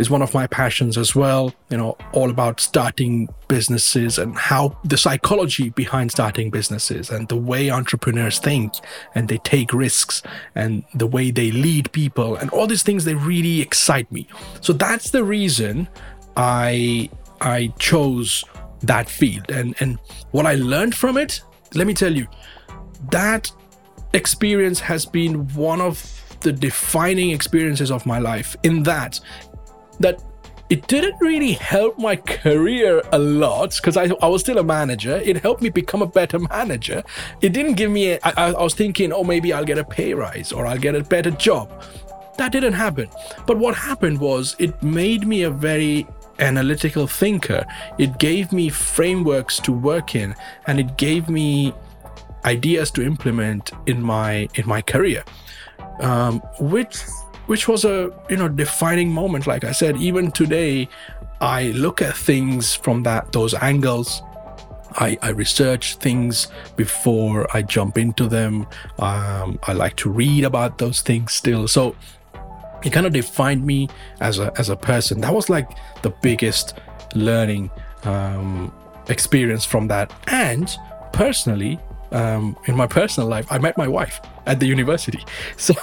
is 0.00 0.08
one 0.08 0.22
of 0.22 0.32
my 0.32 0.46
passions 0.46 0.96
as 0.96 1.14
well. 1.14 1.54
You 1.68 1.76
know, 1.76 1.96
all 2.12 2.30
about 2.30 2.58
starting 2.58 3.28
businesses 3.48 4.18
and 4.18 4.36
how 4.36 4.76
the 4.82 4.96
psychology 4.96 5.68
behind 5.68 6.10
starting 6.10 6.50
businesses 6.50 7.10
and 7.10 7.28
the 7.28 7.36
way 7.36 7.70
entrepreneurs 7.70 8.38
think 8.38 8.72
and 9.14 9.28
they 9.28 9.38
take 9.38 9.72
risks 9.74 10.22
and 10.54 10.84
the 10.94 11.06
way 11.06 11.30
they 11.30 11.50
lead 11.52 11.92
people 11.92 12.36
and 12.36 12.50
all 12.50 12.66
these 12.66 12.82
things 12.82 13.04
they 13.04 13.14
really 13.14 13.60
excite 13.60 14.10
me. 14.10 14.26
So 14.62 14.72
that's 14.72 15.10
the 15.10 15.22
reason 15.22 15.88
I 16.36 17.10
I 17.40 17.72
chose 17.78 18.42
that 18.80 19.08
field 19.08 19.50
and 19.50 19.74
and 19.80 19.98
what 20.30 20.46
I 20.46 20.54
learned 20.54 20.94
from 20.94 21.18
it. 21.18 21.42
Let 21.74 21.86
me 21.86 21.94
tell 21.94 22.14
you, 22.16 22.26
that 23.10 23.52
experience 24.12 24.80
has 24.80 25.06
been 25.06 25.46
one 25.54 25.80
of 25.80 26.16
the 26.40 26.52
defining 26.52 27.30
experiences 27.30 27.90
of 27.90 28.06
my 28.06 28.18
life 28.18 28.56
in 28.62 28.82
that 28.84 29.20
that 30.00 30.22
it 30.70 30.86
didn't 30.86 31.20
really 31.20 31.52
help 31.52 31.98
my 31.98 32.14
career 32.16 33.02
a 33.12 33.18
lot 33.18 33.74
because 33.76 33.96
I, 33.96 34.08
I 34.22 34.28
was 34.28 34.40
still 34.40 34.58
a 34.58 34.64
manager. 34.64 35.16
It 35.16 35.38
helped 35.38 35.62
me 35.62 35.68
become 35.68 36.00
a 36.00 36.06
better 36.06 36.38
manager. 36.38 37.02
It 37.40 37.52
didn't 37.52 37.74
give 37.74 37.90
me, 37.90 38.12
a, 38.12 38.20
I, 38.22 38.52
I 38.52 38.62
was 38.62 38.74
thinking, 38.74 39.12
oh, 39.12 39.24
maybe 39.24 39.52
I'll 39.52 39.64
get 39.64 39.78
a 39.78 39.84
pay 39.84 40.14
rise 40.14 40.52
or 40.52 40.66
I'll 40.66 40.78
get 40.78 40.94
a 40.94 41.02
better 41.02 41.32
job. 41.32 41.82
That 42.38 42.52
didn't 42.52 42.74
happen. 42.74 43.08
But 43.46 43.58
what 43.58 43.74
happened 43.74 44.20
was 44.20 44.54
it 44.58 44.80
made 44.82 45.26
me 45.26 45.42
a 45.42 45.50
very 45.50 46.06
analytical 46.38 47.08
thinker. 47.08 47.66
It 47.98 48.18
gave 48.18 48.52
me 48.52 48.68
frameworks 48.68 49.58
to 49.60 49.72
work 49.72 50.14
in 50.14 50.36
and 50.68 50.78
it 50.78 50.96
gave 50.96 51.28
me 51.28 51.74
ideas 52.44 52.90
to 52.92 53.04
implement 53.04 53.72
in 53.86 54.00
my 54.00 54.48
in 54.54 54.66
my 54.66 54.82
career. 54.82 55.24
Um, 56.00 56.40
which 56.60 57.02
which 57.50 57.66
was 57.66 57.84
a 57.84 58.12
you 58.28 58.36
know 58.36 58.48
defining 58.48 59.10
moment 59.10 59.44
like 59.44 59.64
i 59.64 59.72
said 59.72 59.96
even 59.96 60.30
today 60.30 60.88
i 61.40 61.72
look 61.72 62.00
at 62.00 62.16
things 62.16 62.76
from 62.76 63.02
that 63.02 63.32
those 63.32 63.54
angles 63.54 64.22
I, 64.92 65.18
I 65.22 65.30
research 65.30 65.96
things 65.96 66.48
before 66.74 67.46
I 67.56 67.62
jump 67.62 67.96
into 67.96 68.26
them. 68.26 68.66
Um, 68.98 69.60
I 69.62 69.72
like 69.72 69.94
to 69.98 70.10
read 70.10 70.42
about 70.42 70.78
those 70.78 71.00
things 71.00 71.32
still. 71.32 71.68
So 71.68 71.94
it 72.82 72.90
kind 72.90 73.06
of 73.06 73.12
defined 73.12 73.64
me 73.64 73.88
as 74.18 74.40
a 74.40 74.52
as 74.58 74.68
a 74.68 74.74
person. 74.74 75.20
That 75.20 75.32
was 75.32 75.48
like 75.48 75.68
the 76.02 76.10
biggest 76.10 76.74
learning 77.14 77.70
um, 78.02 78.74
experience 79.08 79.64
from 79.64 79.86
that. 79.86 80.12
And 80.26 80.76
personally, 81.12 81.78
um, 82.12 82.56
in 82.66 82.76
my 82.76 82.86
personal 82.86 83.28
life, 83.28 83.46
I 83.50 83.58
met 83.58 83.76
my 83.76 83.88
wife 83.88 84.20
at 84.46 84.60
the 84.60 84.66
university. 84.66 85.24
So 85.56 85.74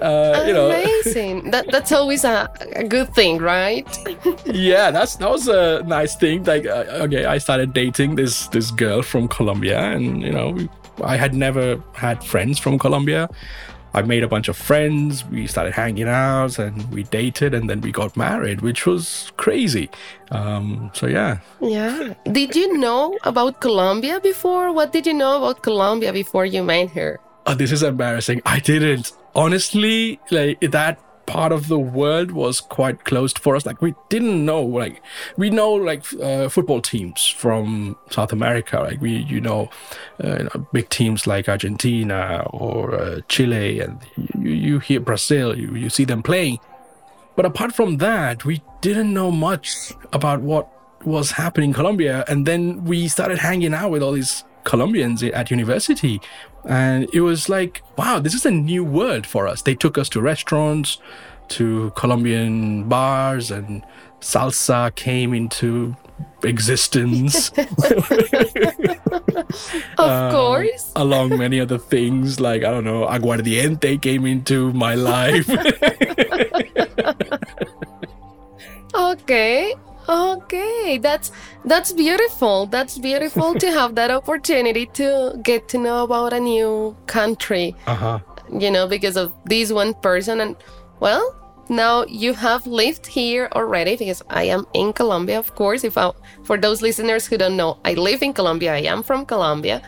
uh, 0.00 0.44
you 0.46 0.52
know, 0.52 0.70
amazing. 0.70 1.50
that 1.50 1.70
that's 1.70 1.92
always 1.92 2.24
a, 2.24 2.50
a 2.74 2.84
good 2.84 3.14
thing, 3.14 3.38
right? 3.38 3.86
yeah, 4.46 4.90
that's 4.90 5.16
that 5.16 5.30
was 5.30 5.48
a 5.48 5.82
nice 5.84 6.16
thing. 6.16 6.44
Like, 6.44 6.66
uh, 6.66 7.04
okay, 7.04 7.26
I 7.26 7.38
started 7.38 7.72
dating 7.72 8.16
this 8.16 8.48
this 8.48 8.70
girl 8.70 9.02
from 9.02 9.28
Colombia, 9.28 9.78
and 9.78 10.22
you 10.22 10.32
know, 10.32 10.56
I 11.04 11.16
had 11.16 11.34
never 11.34 11.82
had 11.94 12.24
friends 12.24 12.58
from 12.58 12.78
Colombia. 12.78 13.28
I 13.92 14.02
made 14.02 14.22
a 14.22 14.28
bunch 14.28 14.48
of 14.48 14.56
friends. 14.56 15.24
We 15.24 15.46
started 15.46 15.72
hanging 15.72 16.08
out, 16.08 16.58
and 16.58 16.90
we 16.92 17.02
dated, 17.04 17.54
and 17.54 17.68
then 17.68 17.80
we 17.80 17.90
got 17.92 18.16
married, 18.16 18.60
which 18.60 18.86
was 18.86 19.32
crazy. 19.36 19.90
Um, 20.30 20.90
so 20.94 21.06
yeah. 21.06 21.38
Yeah. 21.60 22.14
Did 22.30 22.54
you 22.54 22.78
know 22.78 23.18
about 23.24 23.60
Colombia 23.60 24.20
before? 24.20 24.72
What 24.72 24.92
did 24.92 25.06
you 25.06 25.14
know 25.14 25.38
about 25.38 25.62
Colombia 25.62 26.12
before 26.12 26.46
you 26.46 26.62
met 26.62 26.90
her? 26.90 27.20
Oh, 27.46 27.54
this 27.54 27.72
is 27.72 27.82
embarrassing. 27.82 28.42
I 28.46 28.60
didn't 28.60 29.12
honestly, 29.34 30.20
like 30.30 30.60
that 30.60 30.98
part 31.30 31.52
of 31.52 31.68
the 31.68 31.78
world 31.78 32.32
was 32.32 32.60
quite 32.60 33.04
closed 33.04 33.38
for 33.38 33.54
us. 33.54 33.64
Like 33.64 33.80
we 33.80 33.94
didn't 34.08 34.44
know, 34.44 34.62
like 34.62 35.00
we 35.36 35.48
know 35.48 35.72
like 35.72 36.02
uh, 36.20 36.48
football 36.48 36.80
teams 36.80 37.26
from 37.26 37.96
South 38.10 38.32
America. 38.32 38.80
Like 38.80 39.00
we, 39.00 39.18
you 39.18 39.40
know, 39.40 39.70
uh, 40.22 40.38
you 40.38 40.44
know 40.44 40.66
big 40.72 40.88
teams 40.88 41.26
like 41.26 41.48
Argentina 41.48 42.44
or 42.50 42.94
uh, 42.94 43.20
Chile, 43.28 43.80
and 43.80 44.00
you, 44.16 44.50
you 44.50 44.78
hear 44.80 44.98
Brazil. 44.98 45.56
You 45.56 45.74
you 45.76 45.88
see 45.88 46.04
them 46.04 46.22
playing. 46.22 46.58
But 47.36 47.46
apart 47.46 47.72
from 47.72 47.98
that, 47.98 48.44
we 48.44 48.60
didn't 48.80 49.14
know 49.14 49.30
much 49.30 49.92
about 50.12 50.40
what 50.40 50.68
was 51.04 51.30
happening 51.30 51.70
in 51.70 51.74
Colombia. 51.74 52.24
And 52.28 52.44
then 52.44 52.84
we 52.84 53.08
started 53.08 53.38
hanging 53.38 53.72
out 53.72 53.90
with 53.90 54.02
all 54.02 54.12
these 54.12 54.44
Colombians 54.70 55.22
at 55.24 55.50
university. 55.50 56.20
And 56.64 57.08
it 57.12 57.22
was 57.22 57.48
like, 57.48 57.82
wow, 57.98 58.20
this 58.20 58.34
is 58.34 58.46
a 58.46 58.52
new 58.52 58.84
world 58.84 59.26
for 59.26 59.48
us. 59.48 59.62
They 59.62 59.74
took 59.74 59.98
us 59.98 60.08
to 60.10 60.20
restaurants, 60.20 60.98
to 61.48 61.90
Colombian 61.96 62.88
bars, 62.88 63.50
and 63.50 63.84
salsa 64.20 64.94
came 64.94 65.34
into 65.34 65.96
existence. 66.44 67.48
of 67.58 67.66
uh, 69.98 70.30
course. 70.30 70.92
Along 70.94 71.36
many 71.36 71.58
other 71.58 71.78
things, 71.78 72.38
like, 72.38 72.62
I 72.62 72.70
don't 72.70 72.84
know, 72.84 73.08
aguardiente 73.08 74.00
came 74.00 74.24
into 74.24 74.72
my 74.72 74.94
life. 74.94 75.50
okay. 78.94 79.74
Okay, 80.10 80.98
that's 80.98 81.30
that's 81.64 81.92
beautiful. 81.92 82.66
That's 82.66 82.98
beautiful 82.98 83.54
to 83.54 83.70
have 83.70 83.94
that 83.94 84.10
opportunity 84.10 84.86
to 84.94 85.38
get 85.44 85.68
to 85.68 85.78
know 85.78 86.02
about 86.02 86.32
a 86.32 86.40
new 86.40 86.96
country. 87.06 87.76
Uh-huh. 87.86 88.18
You 88.52 88.72
know, 88.72 88.88
because 88.88 89.16
of 89.16 89.32
this 89.44 89.70
one 89.70 89.94
person 89.94 90.40
and 90.40 90.56
well, 90.98 91.36
now 91.68 92.04
you 92.06 92.34
have 92.34 92.66
lived 92.66 93.06
here 93.06 93.48
already 93.52 93.96
because 93.96 94.20
I 94.28 94.44
am 94.44 94.66
in 94.74 94.92
Colombia, 94.92 95.38
of 95.38 95.54
course. 95.54 95.84
If 95.84 95.96
I, 95.96 96.10
for 96.42 96.58
those 96.58 96.82
listeners 96.82 97.26
who 97.26 97.38
don't 97.38 97.56
know, 97.56 97.78
I 97.84 97.94
live 97.94 98.22
in 98.22 98.32
Colombia. 98.32 98.74
I 98.74 98.82
am 98.90 99.04
from 99.04 99.24
Colombia. 99.24 99.80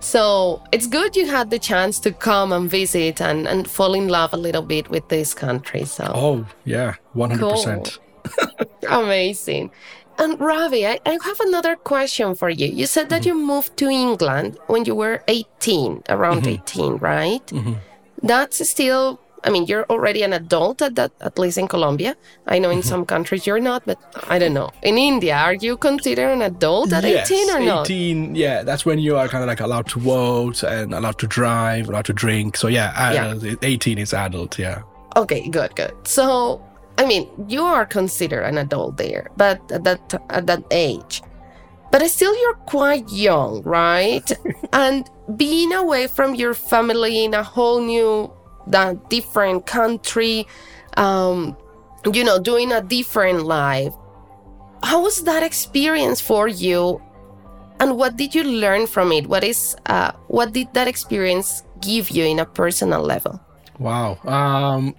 So 0.00 0.62
it's 0.72 0.86
good 0.86 1.14
you 1.14 1.26
had 1.26 1.50
the 1.50 1.58
chance 1.58 2.00
to 2.00 2.12
come 2.12 2.52
and 2.52 2.70
visit 2.70 3.20
and, 3.20 3.46
and 3.46 3.68
fall 3.68 3.92
in 3.92 4.08
love 4.08 4.32
a 4.32 4.38
little 4.38 4.62
bit 4.62 4.88
with 4.88 5.08
this 5.08 5.34
country. 5.34 5.84
So 5.84 6.10
Oh 6.14 6.46
yeah, 6.64 6.94
one 7.12 7.30
hundred 7.30 7.50
percent. 7.50 7.98
Amazing. 8.88 9.70
And 10.18 10.36
Ravee, 10.40 10.84
I, 10.84 10.98
I, 11.06 11.16
have 11.22 11.40
another 11.40 11.76
question 11.76 12.34
for 12.34 12.50
you. 12.50 12.66
You 12.66 12.86
said 12.86 13.08
that 13.10 13.22
mm-hmm. 13.22 13.38
you 13.38 13.46
moved 13.46 13.76
to 13.76 13.88
England 13.88 14.58
when 14.66 14.84
you 14.84 14.96
were 14.96 15.22
18, 15.28 16.02
around 16.08 16.42
mm-hmm. 16.42 16.62
18, 16.62 16.96
right? 16.96 17.46
Mm-hmm. 17.46 17.74
That's 18.24 18.68
still, 18.68 19.20
I 19.44 19.50
mean, 19.50 19.66
you're 19.66 19.84
already 19.84 20.24
an 20.24 20.32
adult 20.32 20.82
at 20.82 20.96
that, 20.96 21.12
at 21.20 21.38
least 21.38 21.56
in 21.56 21.68
Colombia. 21.68 22.16
I 22.48 22.58
know 22.58 22.70
in 22.70 22.80
mm-hmm. 22.80 22.88
some 22.88 23.06
countries 23.06 23.46
you're 23.46 23.60
not, 23.60 23.84
but 23.86 23.96
I 24.28 24.40
don't 24.40 24.54
know. 24.54 24.70
In 24.82 24.98
India, 24.98 25.36
are 25.36 25.54
you 25.54 25.76
considered 25.76 26.32
an 26.32 26.42
adult 26.42 26.92
at 26.92 27.04
yes, 27.04 27.30
18 27.30 27.50
or 27.50 27.58
18, 27.58 27.66
not? 27.68 27.86
18, 27.86 28.34
yeah, 28.34 28.64
that's 28.64 28.84
when 28.84 28.98
you 28.98 29.16
are 29.16 29.28
kind 29.28 29.44
of 29.44 29.48
like 29.48 29.60
allowed 29.60 29.86
to 29.90 30.00
vote 30.00 30.64
and 30.64 30.94
allowed 30.94 31.20
to 31.20 31.28
drive, 31.28 31.88
allowed 31.88 32.06
to 32.06 32.12
drink. 32.12 32.56
So 32.56 32.66
yeah, 32.66 33.12
yeah. 33.12 33.54
18 33.62 33.98
is 33.98 34.12
adult, 34.12 34.58
yeah. 34.58 34.82
Okay, 35.14 35.48
good, 35.48 35.76
good. 35.76 35.94
So 36.04 36.60
I 36.98 37.06
mean, 37.06 37.28
you 37.46 37.62
are 37.62 37.86
considered 37.86 38.42
an 38.42 38.58
adult 38.58 38.96
there, 38.96 39.30
but 39.36 39.62
at 39.70 39.84
that 39.84 40.20
at 40.30 40.46
that 40.46 40.64
age. 40.70 41.22
But 41.90 42.02
still 42.10 42.36
you're 42.36 42.60
quite 42.66 43.08
young, 43.08 43.62
right? 43.62 44.30
and 44.72 45.08
being 45.36 45.72
away 45.72 46.06
from 46.08 46.34
your 46.34 46.52
family 46.52 47.24
in 47.24 47.32
a 47.34 47.42
whole 47.42 47.80
new 47.80 48.30
that 48.66 49.08
different 49.08 49.64
country, 49.64 50.46
um, 50.96 51.56
you 52.12 52.24
know, 52.24 52.38
doing 52.38 52.72
a 52.72 52.82
different 52.82 53.44
life. 53.46 53.94
How 54.82 55.02
was 55.02 55.22
that 55.24 55.42
experience 55.42 56.20
for 56.20 56.48
you? 56.48 57.00
And 57.80 57.96
what 57.96 58.16
did 58.16 58.34
you 58.34 58.42
learn 58.42 58.86
from 58.86 59.12
it? 59.12 59.28
What 59.28 59.44
is 59.44 59.76
uh, 59.86 60.12
what 60.26 60.52
did 60.52 60.74
that 60.74 60.88
experience 60.88 61.62
give 61.80 62.10
you 62.10 62.24
in 62.24 62.40
a 62.40 62.44
personal 62.44 63.02
level? 63.02 63.40
Wow. 63.78 64.18
Um, 64.24 64.94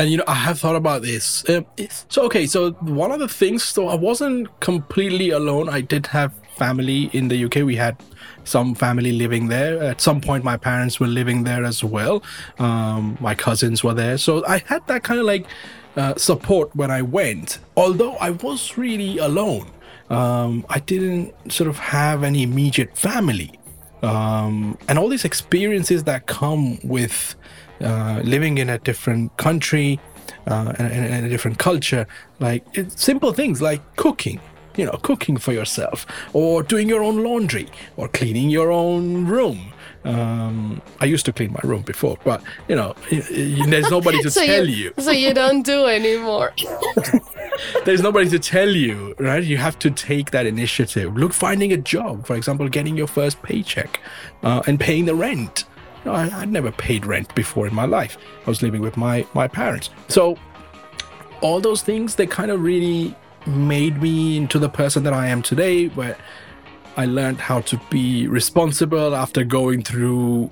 and 0.00 0.10
you 0.10 0.16
know 0.16 0.24
i 0.26 0.34
have 0.34 0.58
thought 0.58 0.76
about 0.76 1.02
this. 1.02 1.44
Um, 1.48 1.66
so 2.08 2.22
okay 2.22 2.46
so 2.46 2.72
one 3.02 3.12
of 3.12 3.20
the 3.20 3.28
things 3.28 3.62
so 3.62 3.88
i 3.88 3.94
wasn't 3.94 4.48
completely 4.60 5.30
alone. 5.30 5.68
I 5.68 5.82
did 5.82 6.06
have 6.06 6.32
family 6.56 7.10
in 7.12 7.28
the 7.28 7.44
uk 7.44 7.54
we 7.54 7.76
had 7.76 7.96
some 8.44 8.74
family 8.74 9.12
living 9.12 9.48
there. 9.48 9.82
At 9.82 10.00
some 10.00 10.20
point 10.20 10.42
my 10.42 10.56
parents 10.56 10.98
were 11.00 11.06
living 11.06 11.44
there 11.44 11.64
as 11.64 11.84
well. 11.84 12.22
Um, 12.58 13.18
my 13.20 13.34
cousins 13.34 13.84
were 13.84 13.94
there. 13.94 14.16
So 14.18 14.44
i 14.46 14.58
had 14.66 14.86
that 14.86 15.02
kind 15.02 15.20
of 15.20 15.26
like 15.26 15.46
uh, 15.96 16.14
support 16.16 16.74
when 16.74 16.90
I 16.90 17.02
went, 17.02 17.58
although 17.76 18.14
I 18.14 18.30
was 18.30 18.78
really 18.78 19.18
alone. 19.18 19.70
Um, 20.08 20.64
I 20.68 20.78
didn't 20.78 21.34
sort 21.52 21.68
of 21.68 21.78
have 21.78 22.22
any 22.22 22.42
immediate 22.42 22.96
family. 22.96 23.58
Um, 24.02 24.78
and 24.88 24.98
all 24.98 25.08
these 25.08 25.24
experiences 25.24 26.04
that 26.04 26.26
come 26.26 26.78
with 26.82 27.34
uh, 27.80 28.20
living 28.24 28.58
in 28.58 28.68
a 28.68 28.78
different 28.78 29.36
country 29.36 30.00
uh, 30.46 30.72
and, 30.78 30.92
and 30.92 31.26
a 31.26 31.28
different 31.28 31.58
culture, 31.58 32.06
like 32.38 32.64
it's 32.74 33.02
simple 33.02 33.32
things 33.32 33.60
like 33.60 33.80
cooking, 33.96 34.40
you 34.76 34.84
know, 34.84 34.98
cooking 35.02 35.36
for 35.36 35.52
yourself, 35.52 36.06
or 36.32 36.62
doing 36.62 36.88
your 36.88 37.02
own 37.02 37.22
laundry, 37.22 37.68
or 37.96 38.08
cleaning 38.08 38.50
your 38.50 38.70
own 38.70 39.26
room. 39.26 39.72
Um, 40.04 40.80
I 41.00 41.04
used 41.04 41.26
to 41.26 41.32
clean 41.32 41.52
my 41.52 41.60
room 41.62 41.82
before, 41.82 42.16
but 42.24 42.42
you 42.68 42.76
know, 42.76 42.94
there's 43.10 43.90
nobody 43.90 44.22
to 44.22 44.30
so 44.38 44.44
tell 44.44 44.66
you, 44.66 44.92
you. 44.96 45.02
So 45.02 45.10
you 45.10 45.34
don't 45.34 45.62
do 45.62 45.86
anymore. 45.86 46.52
There's 47.84 48.00
nobody 48.00 48.30
to 48.30 48.38
tell 48.38 48.70
you, 48.70 49.14
right? 49.18 49.42
You 49.42 49.58
have 49.58 49.78
to 49.80 49.90
take 49.90 50.30
that 50.30 50.46
initiative. 50.46 51.14
Look, 51.16 51.32
finding 51.34 51.72
a 51.72 51.76
job, 51.76 52.26
for 52.26 52.34
example, 52.34 52.68
getting 52.68 52.96
your 52.96 53.06
first 53.06 53.42
paycheck, 53.42 54.00
uh, 54.42 54.62
and 54.66 54.80
paying 54.80 55.04
the 55.04 55.14
rent. 55.14 55.64
You 56.04 56.10
know, 56.10 56.16
I, 56.16 56.40
I'd 56.40 56.50
never 56.50 56.72
paid 56.72 57.06
rent 57.06 57.34
before 57.34 57.66
in 57.66 57.74
my 57.74 57.84
life. 57.84 58.16
I 58.46 58.50
was 58.50 58.62
living 58.62 58.80
with 58.80 58.96
my 58.96 59.26
my 59.34 59.48
parents, 59.48 59.90
so 60.08 60.36
all 61.40 61.60
those 61.60 61.82
things 61.82 62.16
they 62.16 62.26
kind 62.26 62.50
of 62.50 62.62
really 62.62 63.14
made 63.46 64.00
me 64.02 64.36
into 64.36 64.58
the 64.58 64.68
person 64.68 65.02
that 65.04 65.12
I 65.12 65.28
am 65.28 65.42
today, 65.42 65.88
where 65.88 66.16
I 66.96 67.06
learned 67.06 67.38
how 67.38 67.60
to 67.62 67.80
be 67.90 68.26
responsible 68.28 69.14
after 69.14 69.44
going 69.44 69.82
through, 69.82 70.50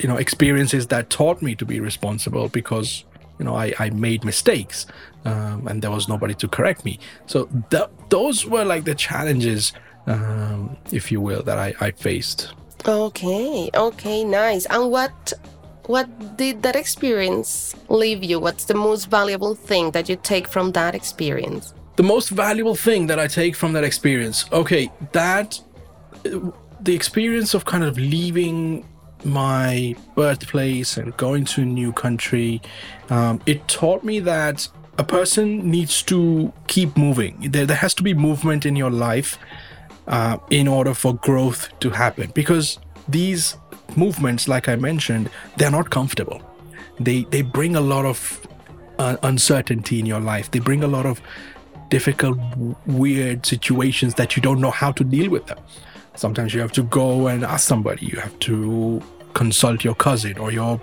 you 0.00 0.08
know, 0.08 0.16
experiences 0.16 0.86
that 0.88 1.08
taught 1.10 1.40
me 1.40 1.54
to 1.56 1.64
be 1.64 1.80
responsible 1.80 2.48
because, 2.48 3.04
you 3.38 3.44
know, 3.44 3.54
I, 3.54 3.72
I 3.78 3.90
made 3.90 4.24
mistakes 4.24 4.86
um, 5.24 5.66
and 5.68 5.80
there 5.80 5.90
was 5.90 6.08
nobody 6.08 6.34
to 6.34 6.48
correct 6.48 6.84
me. 6.84 6.98
So 7.26 7.48
th- 7.70 7.88
those 8.10 8.44
were 8.44 8.64
like 8.64 8.84
the 8.84 8.94
challenges, 8.94 9.72
um, 10.06 10.76
if 10.90 11.10
you 11.10 11.20
will, 11.20 11.42
that 11.44 11.58
I, 11.58 11.74
I 11.80 11.90
faced. 11.92 12.52
Okay, 12.86 13.70
okay, 13.74 14.24
nice. 14.24 14.66
And 14.66 14.90
what 14.90 15.32
what 15.86 16.36
did 16.36 16.62
that 16.62 16.76
experience 16.76 17.74
leave 17.88 18.22
you? 18.22 18.38
What's 18.38 18.64
the 18.64 18.74
most 18.74 19.06
valuable 19.06 19.54
thing 19.54 19.90
that 19.92 20.08
you 20.08 20.16
take 20.16 20.46
from 20.46 20.72
that 20.72 20.94
experience? 20.94 21.74
the 21.96 22.02
most 22.02 22.30
valuable 22.30 22.74
thing 22.74 23.06
that 23.06 23.18
I 23.18 23.26
take 23.26 23.54
from 23.54 23.72
that 23.74 23.84
experience, 23.84 24.44
okay, 24.52 24.90
that 25.12 25.60
the 26.22 26.94
experience 26.94 27.54
of 27.54 27.64
kind 27.64 27.84
of 27.84 27.98
leaving 27.98 28.88
my 29.24 29.94
birthplace 30.14 30.96
and 30.96 31.16
going 31.16 31.44
to 31.44 31.62
a 31.62 31.64
new 31.64 31.92
country, 31.92 32.62
um, 33.10 33.40
it 33.46 33.66
taught 33.68 34.04
me 34.04 34.20
that 34.20 34.68
a 34.98 35.04
person 35.04 35.70
needs 35.70 36.02
to 36.04 36.52
keep 36.66 36.96
moving. 36.96 37.50
There, 37.50 37.66
there 37.66 37.76
has 37.76 37.94
to 37.94 38.02
be 38.02 38.14
movement 38.14 38.66
in 38.66 38.74
your 38.74 38.90
life 38.90 39.38
uh, 40.06 40.38
in 40.50 40.68
order 40.68 40.94
for 40.94 41.14
growth 41.14 41.68
to 41.80 41.90
happen 41.90 42.30
because 42.34 42.78
these 43.08 43.56
movements, 43.96 44.48
like 44.48 44.68
I 44.68 44.76
mentioned, 44.76 45.30
they're 45.56 45.70
not 45.70 45.90
comfortable. 45.90 46.40
They 47.00 47.24
they 47.24 47.42
bring 47.42 47.76
a 47.76 47.80
lot 47.80 48.04
of 48.04 48.46
uh, 48.98 49.16
uncertainty 49.22 49.98
in 49.98 50.06
your 50.06 50.20
life. 50.20 50.50
They 50.50 50.60
bring 50.60 50.82
a 50.84 50.88
lot 50.88 51.06
of 51.06 51.20
difficult, 51.90 52.38
weird 52.86 53.44
situations 53.44 54.14
that 54.14 54.36
you 54.36 54.42
don't 54.42 54.60
know 54.60 54.70
how 54.70 54.92
to 54.92 55.04
deal 55.04 55.30
with 55.30 55.46
them. 55.46 55.58
Sometimes 56.14 56.54
you 56.54 56.60
have 56.60 56.72
to 56.72 56.82
go 56.82 57.26
and 57.26 57.44
ask 57.44 57.66
somebody. 57.66 58.06
You 58.06 58.18
have 58.20 58.38
to 58.40 59.02
consult 59.34 59.84
your 59.84 59.94
cousin 59.94 60.38
or 60.38 60.52
your 60.52 60.80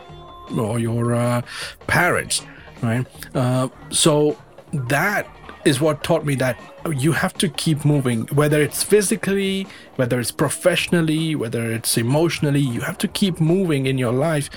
or 0.57 0.79
your 0.79 1.13
uh, 1.13 1.41
parents, 1.87 2.41
right? 2.81 3.05
Uh, 3.35 3.69
so 3.91 4.37
that 4.73 5.27
is 5.65 5.81
what 5.81 6.03
taught 6.03 6.25
me 6.25 6.35
that 6.35 6.59
you 6.95 7.11
have 7.11 7.33
to 7.35 7.49
keep 7.49 7.83
moving, 7.83 8.27
whether 8.27 8.61
it's 8.61 8.83
physically, 8.83 9.67
whether 9.97 10.19
it's 10.19 10.31
professionally, 10.31 11.35
whether 11.35 11.71
it's 11.71 11.97
emotionally. 11.97 12.61
You 12.61 12.81
have 12.81 12.97
to 12.99 13.07
keep 13.07 13.39
moving 13.39 13.85
in 13.85 13.97
your 13.97 14.13
life 14.13 14.49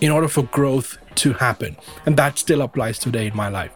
in 0.00 0.10
order 0.10 0.28
for 0.28 0.44
growth 0.44 0.98
to 1.16 1.32
happen, 1.34 1.76
and 2.06 2.16
that 2.16 2.38
still 2.38 2.62
applies 2.62 2.98
today 2.98 3.26
in 3.26 3.36
my 3.36 3.48
life. 3.48 3.72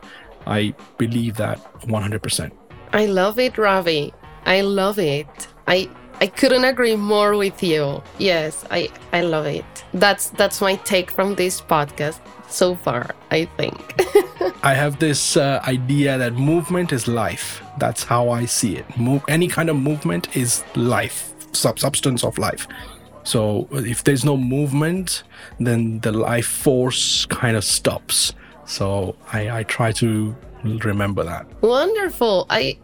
I 0.46 0.74
believe 0.98 1.36
that 1.36 1.58
100%. 1.82 2.50
I 2.92 3.06
love 3.06 3.38
it, 3.38 3.54
Ravee. 3.54 4.12
I 4.46 4.62
love 4.62 4.98
it. 4.98 5.48
I 5.66 5.88
I 6.20 6.26
couldn't 6.26 6.64
agree 6.64 6.96
more 6.96 7.36
with 7.36 7.62
you. 7.62 8.02
Yes, 8.18 8.64
I 8.70 8.90
I 9.12 9.22
love 9.22 9.46
it. 9.46 9.64
That's 9.94 10.30
that's 10.30 10.60
my 10.60 10.76
take 10.76 11.10
from 11.10 11.34
this 11.34 11.60
podcast 11.60 12.20
so 12.48 12.74
far, 12.74 13.14
I 13.30 13.46
think. 13.56 13.94
I 14.62 14.74
have 14.74 14.98
this 14.98 15.36
uh, 15.36 15.60
idea 15.66 16.18
that 16.18 16.34
movement 16.34 16.92
is 16.92 17.08
life. 17.08 17.62
That's 17.78 18.04
how 18.04 18.28
I 18.28 18.44
see 18.44 18.76
it. 18.76 18.84
Move, 18.98 19.22
any 19.28 19.48
kind 19.48 19.70
of 19.70 19.76
movement 19.76 20.36
is 20.36 20.64
life, 20.74 21.32
sub- 21.52 21.78
substance 21.78 22.24
of 22.24 22.36
life. 22.38 22.66
So 23.22 23.68
if 23.72 24.04
there's 24.04 24.24
no 24.24 24.36
movement, 24.36 25.22
then 25.58 26.00
the 26.00 26.12
life 26.12 26.46
force 26.46 27.26
kind 27.26 27.56
of 27.56 27.64
stops. 27.64 28.32
So 28.64 29.16
I, 29.32 29.60
I 29.60 29.62
try 29.62 29.92
to 29.92 30.36
remember 30.62 31.24
that. 31.24 31.46
Wonderful. 31.62 32.46
I 32.50 32.78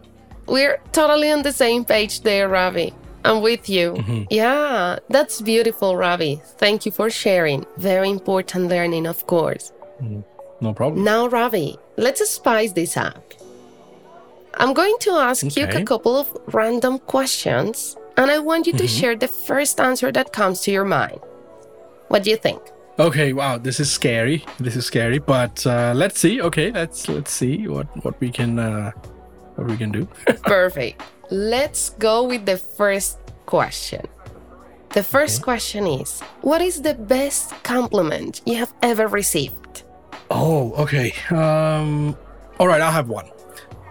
we're 0.46 0.80
totally 0.92 1.30
on 1.32 1.42
the 1.42 1.52
same 1.52 1.84
page 1.84 2.20
there, 2.20 2.48
Ravee. 2.48 2.94
I'm 3.26 3.42
with 3.42 3.68
you. 3.68 4.26
Yeah, 4.30 4.98
that's 5.08 5.40
beautiful, 5.40 5.94
Ravee. 5.94 6.40
Thank 6.58 6.86
you 6.86 6.92
for 6.92 7.10
sharing. 7.10 7.64
Very 7.76 8.10
important 8.10 8.68
learning, 8.68 9.06
of 9.06 9.26
course. 9.26 9.72
No 10.60 10.72
problem. 10.72 11.04
Now, 11.04 11.28
Ravee, 11.28 11.76
let's 11.96 12.28
spice 12.30 12.72
this 12.72 12.96
up. 12.96 13.22
I'm 14.58 14.72
going 14.72 14.96
to 15.00 15.10
ask 15.12 15.56
you 15.56 15.66
a 15.66 15.84
couple 15.84 16.16
of 16.16 16.34
random 16.54 16.98
questions, 16.98 17.96
and 18.16 18.30
I 18.30 18.38
want 18.38 18.66
you 18.66 18.72
to 18.72 18.86
share 18.88 19.14
the 19.14 19.28
first 19.28 19.80
answer 19.80 20.10
that 20.12 20.32
comes 20.32 20.62
to 20.62 20.70
your 20.70 20.84
mind. 20.84 21.20
What 22.08 22.22
do 22.22 22.30
you 22.30 22.36
think? 22.36 22.62
Okay, 22.98 23.34
wow, 23.34 23.58
this 23.58 23.78
is 23.78 23.92
scary. 23.92 24.46
This 24.58 24.74
is 24.74 24.86
scary, 24.86 25.18
but 25.18 25.66
uh, 25.66 25.92
let's 25.94 26.18
see. 26.18 26.40
Okay, 26.40 26.70
let's 26.72 27.08
let's 27.10 27.30
see 27.30 27.68
what 27.68 27.86
what 28.02 28.18
we 28.20 28.30
can 28.30 28.58
uh, 28.58 28.92
what 29.56 29.66
we 29.66 29.76
can 29.76 29.92
do. 29.92 30.08
Perfect. 30.44 31.02
Let's 31.30 31.90
go 31.90 32.22
with 32.22 32.46
the 32.46 32.56
first 32.56 33.18
question. 33.46 34.06
The 34.90 35.02
first 35.02 35.42
question 35.42 35.86
is 35.86 36.20
What 36.42 36.62
is 36.62 36.82
the 36.82 36.94
best 36.94 37.50
compliment 37.64 38.42
you 38.46 38.56
have 38.56 38.72
ever 38.82 39.08
received? 39.08 39.82
Oh, 40.30 40.72
okay. 40.74 41.12
Um, 41.30 42.16
all 42.58 42.68
right, 42.68 42.80
I 42.80 42.90
have 42.90 43.08
one. 43.08 43.28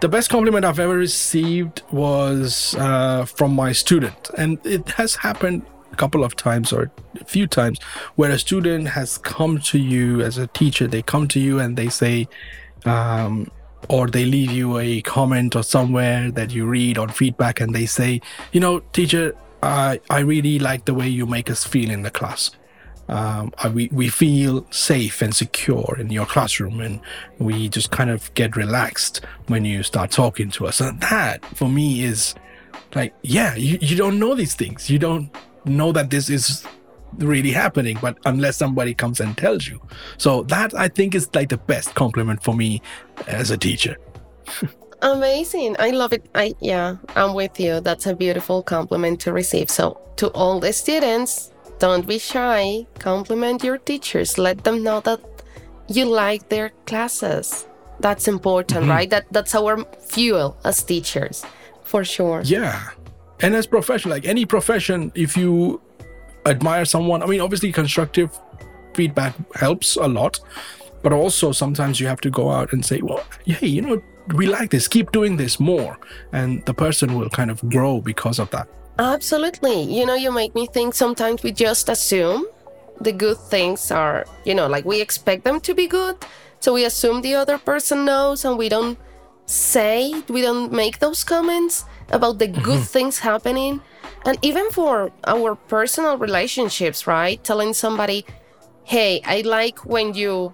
The 0.02 0.10
best 0.10 0.30
compliment 0.30 0.66
I've 0.66 0.80
ever 0.80 0.96
received 0.96 1.82
was 1.92 2.76
uh, 2.76 3.26
from 3.26 3.54
my 3.54 3.72
student, 3.72 4.30
and 4.38 4.60
it 4.66 4.90
has 4.92 5.16
happened 5.16 5.66
a 5.92 5.96
couple 5.96 6.24
of 6.24 6.36
times 6.36 6.74
or 6.74 6.92
a 7.20 7.26
few 7.26 7.48
times 7.48 7.80
where 8.16 8.32
a 8.32 8.40
student 8.40 8.90
has 8.90 9.18
come 9.18 9.60
to 9.60 9.80
you 9.80 10.22
as 10.22 10.38
a 10.38 10.48
teacher. 10.48 10.88
They 10.88 11.02
come 11.02 11.28
to 11.30 11.40
you 11.40 11.60
and 11.60 11.78
they 11.78 11.90
say, 11.90 12.28
um, 12.86 13.50
or 13.90 14.08
they 14.08 14.26
leave 14.26 14.52
you 14.52 14.78
a 14.80 15.02
comment 15.02 15.56
or 15.56 15.64
somewhere 15.64 16.32
that 16.32 16.52
you 16.52 16.66
read 16.66 16.98
on 16.98 17.10
feedback, 17.10 17.60
and 17.62 17.74
they 17.74 17.86
say, 17.86 18.22
you 18.52 18.60
know, 18.60 18.80
teacher, 18.94 19.36
I 19.64 20.00
I 20.10 20.20
really 20.20 20.60
like 20.60 20.86
the 20.86 20.94
way 20.94 21.08
you 21.08 21.26
make 21.26 21.50
us 21.50 21.64
feel 21.64 21.90
in 21.90 22.04
the 22.04 22.12
class. 22.12 22.52
Um, 23.08 23.54
we, 23.72 23.88
we 23.92 24.10
feel 24.10 24.66
safe 24.72 25.22
and 25.22 25.36
secure 25.36 25.96
in 26.00 26.10
your 26.10 26.26
classroom 26.26 26.80
and 26.80 27.00
we 27.38 27.70
just 27.70 27.92
kind 27.92 28.10
of 28.10 28.34
get 28.34 28.56
relaxed 28.56 29.24
when 29.46 29.64
you 29.64 29.84
start 29.84 30.10
talking 30.10 30.50
to 30.52 30.66
us. 30.66 30.82
And 30.82 31.00
that 31.02 31.46
for 31.46 31.70
me 31.70 32.04
is 32.04 32.34
like 32.96 33.14
yeah 33.22 33.54
you, 33.56 33.78
you 33.80 33.96
don't 33.96 34.18
know 34.18 34.34
these 34.34 34.56
things. 34.56 34.90
You 34.90 34.98
don't 34.98 35.30
know 35.66 35.92
that 35.92 36.10
this 36.10 36.32
is 36.32 36.66
really 37.18 37.52
happening 37.52 37.98
but 38.02 38.18
unless 38.26 38.58
somebody 38.58 38.94
comes 38.94 39.20
and 39.20 39.38
tells 39.38 39.68
you 39.68 39.82
so 40.18 40.44
that 40.44 40.74
i 40.76 40.88
think 40.88 41.16
is 41.16 41.30
like 41.34 41.50
the 41.50 41.58
best 41.58 41.96
compliment 41.96 42.44
for 42.44 42.54
me 42.54 42.82
as 43.28 43.52
a 43.52 43.58
teacher 43.58 43.98
Amazing. 45.02 45.76
I 45.78 45.92
love 45.92 46.14
it. 46.14 46.26
I 46.34 46.56
yeah, 46.60 46.98
I'm 47.16 47.34
with 47.34 47.60
you. 47.60 47.80
That's 47.80 48.08
a 48.08 48.16
beautiful 48.16 48.64
compliment 48.64 49.20
to 49.22 49.34
receive. 49.34 49.70
So, 49.70 50.00
to 50.16 50.30
all 50.30 50.60
the 50.60 50.74
students, 50.74 51.52
don't 51.80 52.08
be 52.08 52.18
shy. 52.18 52.88
Compliment 52.98 53.64
your 53.64 53.78
teachers. 53.78 54.38
Let 54.38 54.64
them 54.64 54.84
know 54.84 55.02
that 55.02 55.22
you 55.88 56.06
like 56.06 56.50
their 56.50 56.72
classes. 56.88 57.68
That's 58.00 58.28
important, 58.28 58.82
mm-hmm. 58.82 58.92
right? 58.92 59.10
That 59.10 59.26
that's 59.32 59.54
our 59.54 59.86
fuel 60.00 60.58
as 60.64 60.82
teachers. 60.84 61.46
For 61.84 62.04
sure. 62.04 62.42
Yeah. 62.44 62.90
And 63.42 63.54
as 63.54 63.68
profession, 63.68 64.10
like 64.10 64.26
any 64.26 64.46
profession, 64.46 65.12
if 65.14 65.38
you 65.38 65.82
admire 66.46 66.86
someone, 66.86 67.24
I 67.24 67.26
mean, 67.26 67.42
obviously 67.42 67.72
constructive 67.72 68.40
feedback 68.94 69.36
helps 69.56 69.96
a 69.96 70.08
lot, 70.08 70.40
but 71.02 71.14
also 71.14 71.52
sometimes 71.52 72.00
you 72.00 72.08
have 72.08 72.22
to 72.22 72.30
go 72.30 72.50
out 72.50 72.74
and 72.74 72.86
say, 72.86 73.02
well, 73.02 73.24
hey, 73.46 73.68
you 73.68 73.82
know, 73.82 74.02
we 74.34 74.48
like 74.48 74.72
this, 74.72 74.88
keep 74.88 75.12
doing 75.12 75.38
this 75.38 75.60
more. 75.60 76.00
And 76.32 76.66
the 76.66 76.74
person 76.74 77.18
will 77.18 77.30
kind 77.30 77.52
of 77.52 77.62
grow 77.70 78.02
because 78.02 78.40
of 78.40 78.50
that. 78.52 78.68
Absolutely. 78.98 79.84
You 79.84 80.06
know, 80.06 80.16
you 80.16 80.32
make 80.32 80.56
me 80.56 80.68
think 80.68 80.94
sometimes 80.94 81.44
we 81.44 81.52
just 81.52 81.90
assume 81.90 82.46
the 83.02 83.12
good 83.12 83.38
things 83.38 83.92
are, 83.92 84.26
you 84.46 84.56
know, 84.56 84.68
like 84.68 84.86
we 84.86 85.02
expect 85.02 85.44
them 85.44 85.60
to 85.62 85.74
be 85.74 85.88
good. 85.88 86.16
So 86.60 86.74
we 86.74 86.86
assume 86.86 87.22
the 87.22 87.36
other 87.36 87.58
person 87.58 88.06
knows 88.06 88.46
and 88.46 88.58
we 88.58 88.70
don't 88.70 88.98
say, 89.46 90.24
we 90.30 90.42
don't 90.42 90.72
make 90.72 91.00
those 91.00 91.24
comments 91.24 91.86
about 92.12 92.40
the 92.40 92.48
good 92.48 92.80
mm-hmm. 92.80 92.84
things 92.84 93.20
happening. 93.20 93.82
And 94.26 94.40
even 94.42 94.72
for 94.72 95.12
our 95.28 95.56
personal 95.56 96.18
relationships, 96.18 97.06
right? 97.06 97.42
Telling 97.44 97.74
somebody, 97.74 98.26
hey, 98.84 99.22
I 99.26 99.42
like 99.42 99.86
when 99.86 100.16
you, 100.16 100.52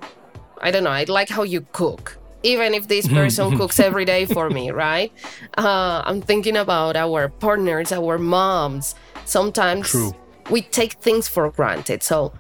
I 0.62 0.72
don't 0.72 0.84
know, 0.84 0.92
I 0.92 1.06
like 1.06 1.30
how 1.30 1.44
you 1.44 1.66
cook. 1.72 2.18
Even 2.44 2.74
if 2.74 2.88
this 2.90 3.08
person 3.20 3.58
cooks 3.58 3.80
every 3.80 4.04
day 4.04 4.26
for 4.26 4.50
me, 4.50 4.72
right? 4.86 5.12
Uh, 5.58 6.02
I'm 6.06 6.22
thinking 6.22 6.58
about 6.58 6.98
our 6.98 7.30
partners, 7.30 7.92
our 7.94 8.18
moms. 8.18 8.96
Sometimes 9.26 9.90
True. 9.90 10.14
we 10.50 10.64
take 10.64 10.94
things 10.94 11.30
for 11.30 11.50
granted. 11.50 12.04
So 12.04 12.34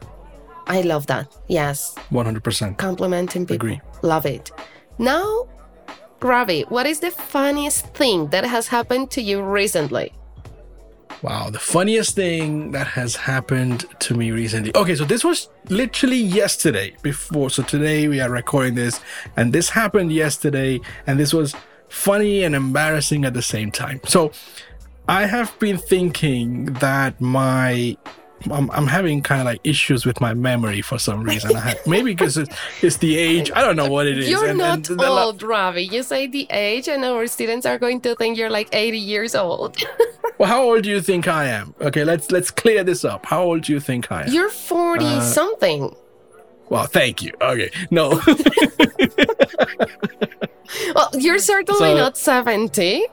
I 0.68 0.82
love 0.82 1.08
that. 1.08 1.34
Yes, 1.48 1.96
100%. 2.12 2.78
complimenting 2.78 3.46
people. 3.46 3.56
Agree. 3.56 3.82
Love 4.02 4.26
it. 4.26 4.52
Now, 4.98 5.48
Ravee, 6.20 6.66
what 6.70 6.86
is 6.86 7.00
the 7.00 7.12
funniest 7.12 7.88
thing 7.96 8.28
that 8.28 8.44
has 8.44 8.68
happened 8.68 9.12
to 9.12 9.22
you 9.22 9.42
recently? 9.42 10.14
Wow, 11.22 11.52
the 11.52 11.60
funniest 11.60 12.16
thing 12.16 12.72
that 12.72 12.88
has 12.88 13.16
happened 13.16 13.86
to 14.00 14.16
me 14.16 14.32
recently. 14.32 14.76
Okay, 14.76 14.96
so 14.96 15.06
this 15.06 15.24
was 15.24 15.50
literally 15.70 16.18
yesterday 16.18 16.96
before. 17.04 17.52
So 17.52 17.62
today 17.62 18.08
we 18.08 18.20
are 18.20 18.30
recording 18.30 18.74
this, 18.74 19.00
and 19.38 19.54
this 19.54 19.70
happened 19.70 20.12
yesterday, 20.12 20.82
and 21.06 21.20
this 21.20 21.32
was 21.32 21.54
funny 21.90 22.44
and 22.44 22.56
embarrassing 22.56 23.24
at 23.24 23.36
the 23.36 23.42
same 23.44 23.70
time. 23.70 24.02
So 24.06 24.32
I 25.08 25.28
have 25.28 25.58
been 25.60 25.78
thinking 25.78 26.74
that 26.76 27.22
my 27.22 27.98
I'm, 28.50 28.72
I'm 28.72 28.88
having 28.88 29.22
kind 29.22 29.42
of 29.42 29.46
like 29.46 29.60
issues 29.64 30.06
with 30.06 30.20
my 30.22 30.34
memory 30.34 30.82
for 30.82 30.98
some 30.98 31.24
reason. 31.24 31.56
I 31.56 31.76
maybe 31.86 32.12
because 32.12 32.38
it's, 32.38 32.56
it's 32.82 32.98
the 32.98 33.18
age. 33.18 33.52
I 33.54 33.62
don't 33.62 33.76
know 33.76 33.90
what 33.90 34.08
it 34.08 34.18
is. 34.18 34.30
You're 34.30 34.48
And- 34.48 34.58
not 34.58 34.90
and 34.90 35.00
the 35.00 35.10
la- 35.10 35.26
old, 35.26 35.44
Ravee. 35.44 35.92
You 35.92 36.04
say 36.04 36.28
the 36.28 36.48
age, 36.50 36.88
and 36.88 37.04
our 37.06 37.28
students 37.28 37.66
are 37.66 37.78
going 37.78 38.02
to 38.02 38.16
think 38.16 38.38
you're 38.38 38.50
like 38.50 38.70
80 38.74 38.98
years 38.98 39.36
old. 39.36 39.78
Well, 40.38 40.50
how 40.50 40.64
old 40.64 40.82
do 40.84 40.90
you 40.90 41.02
think 41.02 41.28
I 41.28 41.46
am? 41.46 41.76
Okay, 41.82 42.04
let's 42.04 42.32
let's 42.32 42.50
clear 42.50 42.84
this 42.84 43.06
up. 43.06 43.28
How 43.28 43.44
old 43.44 43.62
do 43.62 43.74
you 43.74 43.80
think 43.80 44.12
I 44.12 44.24
am? 44.24 44.34
you're 44.34 44.50
40 44.50 45.06
Uh, 45.06 45.22
something. 45.22 45.96
Well, 46.70 46.88
thank 46.88 47.22
you. 47.22 47.32
Okay, 47.40 47.70
no. 47.92 48.20
Well, 50.96 51.10
you're 51.14 51.38
certainly 51.40 51.80
So- 51.80 51.98
not 51.98 52.18
70. 52.18 53.06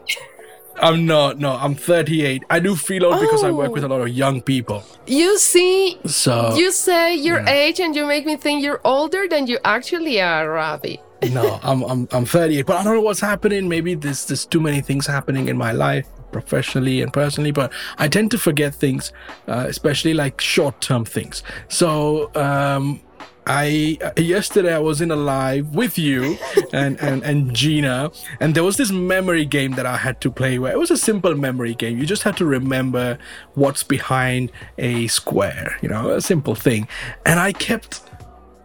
I'm 0.83 1.07
not. 1.07 1.39
No, 1.39 1.53
I'm 1.57 1.75
38. 1.75 2.45
I 2.51 2.59
do 2.61 2.77
feel 2.77 3.05
old 3.07 3.21
because 3.21 3.43
I 3.45 3.51
work 3.51 3.71
Oh. 3.71 3.73
with 3.73 3.85
a 3.85 3.89
lot 3.89 4.01
of 4.01 4.09
young 4.09 4.41
people. 4.43 4.83
You 5.07 5.39
see, 5.39 5.99
So 6.07 6.55
you 6.57 6.71
say 6.73 7.15
your 7.17 7.41
yeah. 7.41 7.51
age, 7.51 7.81
and 7.81 7.95
you 7.97 8.07
make 8.07 8.25
me 8.27 8.37
think 8.37 8.63
you're 8.63 8.81
older 8.85 9.27
than 9.29 9.47
you 9.47 9.59
actually 9.65 10.21
are, 10.21 10.49
Ravee. 10.51 11.01
no, 11.33 11.59
I'm 11.63 11.83
I'm 11.83 12.09
I'm 12.13 12.25
38. 12.25 12.67
But 12.67 12.77
I 12.79 12.85
don't 12.85 12.95
know 12.95 13.01
what's 13.01 13.21
happening. 13.21 13.69
Maybe 13.69 13.95
there's 13.95 14.27
there's 14.27 14.47
too 14.47 14.61
many 14.61 14.81
things 14.81 15.07
happening 15.07 15.49
in 15.49 15.57
my 15.57 15.73
life, 15.73 16.07
professionally 16.33 17.03
and 17.03 17.13
personally. 17.13 17.51
But 17.51 17.73
I 17.99 18.07
tend 18.09 18.31
to 18.31 18.39
forget 18.39 18.75
things, 18.75 19.13
uh, 19.49 19.65
especially 19.69 20.15
like 20.15 20.41
short-term 20.41 21.05
things. 21.05 21.43
So 21.69 22.31
um, 22.37 23.01
I 23.49 23.99
yesterday 24.17 24.75
I 24.75 24.79
was 24.79 25.01
in 25.01 25.11
a 25.11 25.17
live 25.17 25.75
with 25.75 25.99
you 25.99 26.37
and, 26.73 27.01
and 27.01 27.23
and 27.25 27.55
Gina, 27.55 28.11
and 28.41 28.55
there 28.55 28.63
was 28.63 28.77
this 28.77 28.93
memory 28.93 29.47
game 29.47 29.73
that 29.73 29.87
I 29.87 29.97
had 29.97 30.21
to 30.21 30.31
play. 30.31 30.59
Where 30.59 30.73
it 30.73 30.79
was 30.79 30.91
a 30.91 30.99
simple 30.99 31.35
memory 31.35 31.75
game. 31.75 31.99
You 31.99 32.05
just 32.05 32.23
had 32.25 32.37
to 32.37 32.45
remember 32.45 33.19
what's 33.55 33.83
behind 33.83 34.53
a 34.77 35.07
square. 35.07 35.79
You 35.81 35.89
know, 35.89 36.11
a 36.11 36.21
simple 36.21 36.55
thing. 36.55 36.89
And 37.25 37.41
I 37.41 37.53
kept 37.53 38.03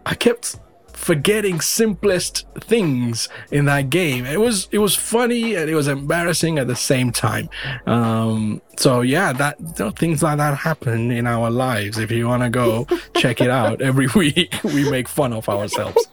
I 0.04 0.14
kept 0.14 0.56
forgetting 1.04 1.60
simplest 1.60 2.46
things 2.60 3.28
in 3.50 3.66
that 3.66 3.90
game. 3.90 4.24
It 4.24 4.40
was 4.40 4.68
it 4.72 4.78
was 4.78 4.94
funny 4.94 5.54
and 5.54 5.68
it 5.68 5.74
was 5.74 5.86
embarrassing 5.86 6.58
at 6.58 6.66
the 6.66 6.74
same 6.74 7.12
time. 7.12 7.50
Um, 7.86 8.62
so 8.78 9.02
yeah, 9.02 9.34
that 9.34 9.60
you 9.60 9.84
know, 9.84 9.90
things 9.90 10.22
like 10.22 10.38
that 10.38 10.56
happen 10.56 11.10
in 11.10 11.26
our 11.26 11.50
lives. 11.50 11.98
If 11.98 12.10
you 12.10 12.26
want 12.26 12.42
to 12.42 12.48
go 12.48 12.86
check 13.16 13.42
it 13.42 13.50
out, 13.50 13.82
every 13.82 14.06
week 14.14 14.54
we 14.64 14.90
make 14.90 15.06
fun 15.06 15.34
of 15.34 15.46
ourselves. 15.46 16.08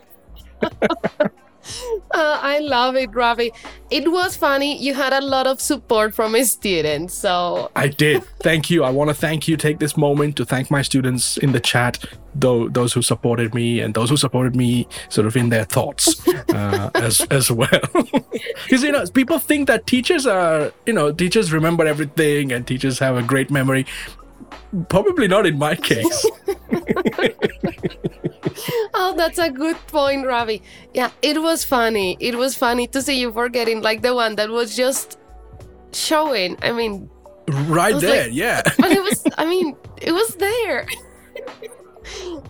Uh, 2.14 2.38
I 2.42 2.60
love 2.60 2.98
it, 2.98 3.12
Ravee. 3.12 3.54
It 3.90 4.12
was 4.12 4.36
funny. 4.36 4.78
You 4.78 4.94
had 4.94 5.14
a 5.14 5.22
lot 5.22 5.48
of 5.48 5.62
support 5.62 6.14
from 6.14 6.36
students. 6.44 7.14
So, 7.14 7.72
I 7.74 7.88
did. 7.88 8.24
Thank 8.42 8.70
you. 8.70 8.84
I 8.84 8.90
want 8.90 9.10
to 9.10 9.14
thank 9.14 9.48
you. 9.48 9.56
Take 9.56 9.80
this 9.80 9.96
moment 9.96 10.36
to 10.36 10.46
thank 10.46 10.70
my 10.70 10.82
students 10.82 11.38
in 11.38 11.54
the 11.54 11.62
chat, 11.62 12.04
though 12.36 12.68
those 12.68 12.92
who 12.92 13.02
supported 13.02 13.54
me 13.54 13.80
and 13.80 13.94
those 13.94 14.10
who 14.10 14.18
supported 14.18 14.58
me 14.58 14.88
sort 15.08 15.26
of 15.26 15.38
in 15.38 15.50
their 15.50 15.64
thoughts 15.64 16.28
uh, 16.50 16.90
as 16.96 17.22
as 17.32 17.50
well. 17.50 17.82
Because 18.64 18.84
you 18.84 18.92
know, 18.92 19.06
people 19.08 19.40
think 19.40 19.68
that 19.68 19.88
teachers 19.88 20.28
are, 20.28 20.74
you 20.86 20.94
know, 20.94 21.12
teachers 21.14 21.54
remember 21.54 21.86
everything 21.86 22.52
and 22.52 22.68
teachers 22.68 23.00
have 23.00 23.16
a 23.16 23.24
great 23.24 23.50
memory. 23.52 23.86
Probably 24.90 25.28
not 25.28 25.46
in 25.46 25.58
my 25.58 25.76
case. 25.76 26.26
oh, 28.94 29.14
that's 29.18 29.38
a 29.38 29.50
good 29.50 29.78
point, 29.88 30.26
Ravee. 30.26 30.62
Yeah, 30.94 31.12
it 31.22 31.42
was 31.42 31.64
funny. 31.64 32.18
It 32.20 32.36
was 32.36 32.56
funny 32.56 32.88
to 32.88 33.02
see 33.02 33.20
you 33.20 33.32
forgetting 33.32 33.82
like 33.82 34.02
the 34.02 34.14
one 34.16 34.36
that 34.36 34.50
was 34.50 34.76
just 34.76 35.18
showing. 35.94 36.58
I 36.62 36.72
mean, 36.72 37.10
right 37.68 37.94
was 37.94 38.02
there, 38.04 38.24
like- 38.26 38.34
yeah. 38.34 38.62
but 38.80 38.92
it 38.92 39.02
was, 39.04 39.24
I 39.38 39.46
mean, 39.46 39.76
it 40.02 40.12
was 40.12 40.36
there. 40.36 40.88